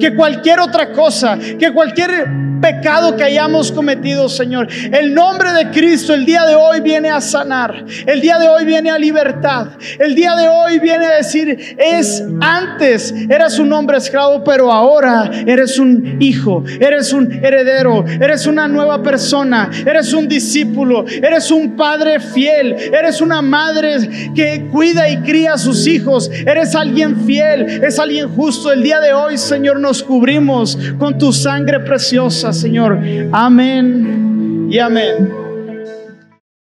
que 0.00 0.14
cualquier 0.14 0.60
otra 0.60 0.92
cosa, 0.92 1.38
que 1.38 1.72
cualquier 1.72 2.46
pecado 2.60 3.16
que 3.16 3.24
hayamos 3.24 3.72
cometido, 3.72 4.28
Señor. 4.28 4.68
El 4.92 5.14
nombre 5.14 5.52
de 5.52 5.70
Cristo 5.70 6.14
el 6.14 6.24
día 6.24 6.44
de 6.44 6.54
hoy 6.54 6.80
viene 6.80 7.10
a 7.10 7.20
sanar, 7.20 7.84
el 8.06 8.20
día 8.20 8.38
de 8.38 8.48
hoy 8.48 8.64
viene 8.64 8.90
a 8.90 8.98
libertad, 8.98 9.68
el 9.98 10.14
día 10.14 10.34
de 10.34 10.48
hoy 10.48 10.78
viene 10.78 11.06
a 11.06 11.16
decir, 11.16 11.76
es 11.78 12.22
antes 12.40 13.14
eras 13.28 13.58
un 13.58 13.72
hombre 13.72 13.98
esclavo, 13.98 14.42
pero 14.44 14.72
ahora 14.72 15.30
eres 15.46 15.78
un 15.78 16.16
hijo, 16.20 16.64
eres 16.80 17.12
un 17.12 17.32
heredero, 17.32 18.04
eres 18.06 18.46
una 18.46 18.68
nueva 18.68 19.02
persona, 19.02 19.70
eres 19.84 20.12
un 20.12 20.28
discípulo, 20.28 21.04
eres 21.06 21.50
un 21.50 21.76
padre 21.76 22.20
fiel, 22.20 22.74
eres 22.92 23.20
una 23.20 23.42
madre 23.42 24.32
que 24.34 24.68
y 25.08 25.18
cría 25.18 25.54
a 25.54 25.58
sus 25.58 25.86
hijos, 25.86 26.30
eres 26.46 26.74
alguien 26.74 27.24
fiel, 27.24 27.62
es 27.84 27.98
alguien 27.98 28.28
justo. 28.28 28.72
El 28.72 28.82
día 28.82 29.00
de 29.00 29.12
hoy, 29.12 29.38
Señor, 29.38 29.80
nos 29.80 30.02
cubrimos 30.02 30.78
con 30.98 31.18
tu 31.18 31.32
sangre 31.32 31.80
preciosa. 31.80 32.52
Señor. 32.52 32.98
Amén 33.32 34.68
y 34.70 34.78
amén. 34.78 35.45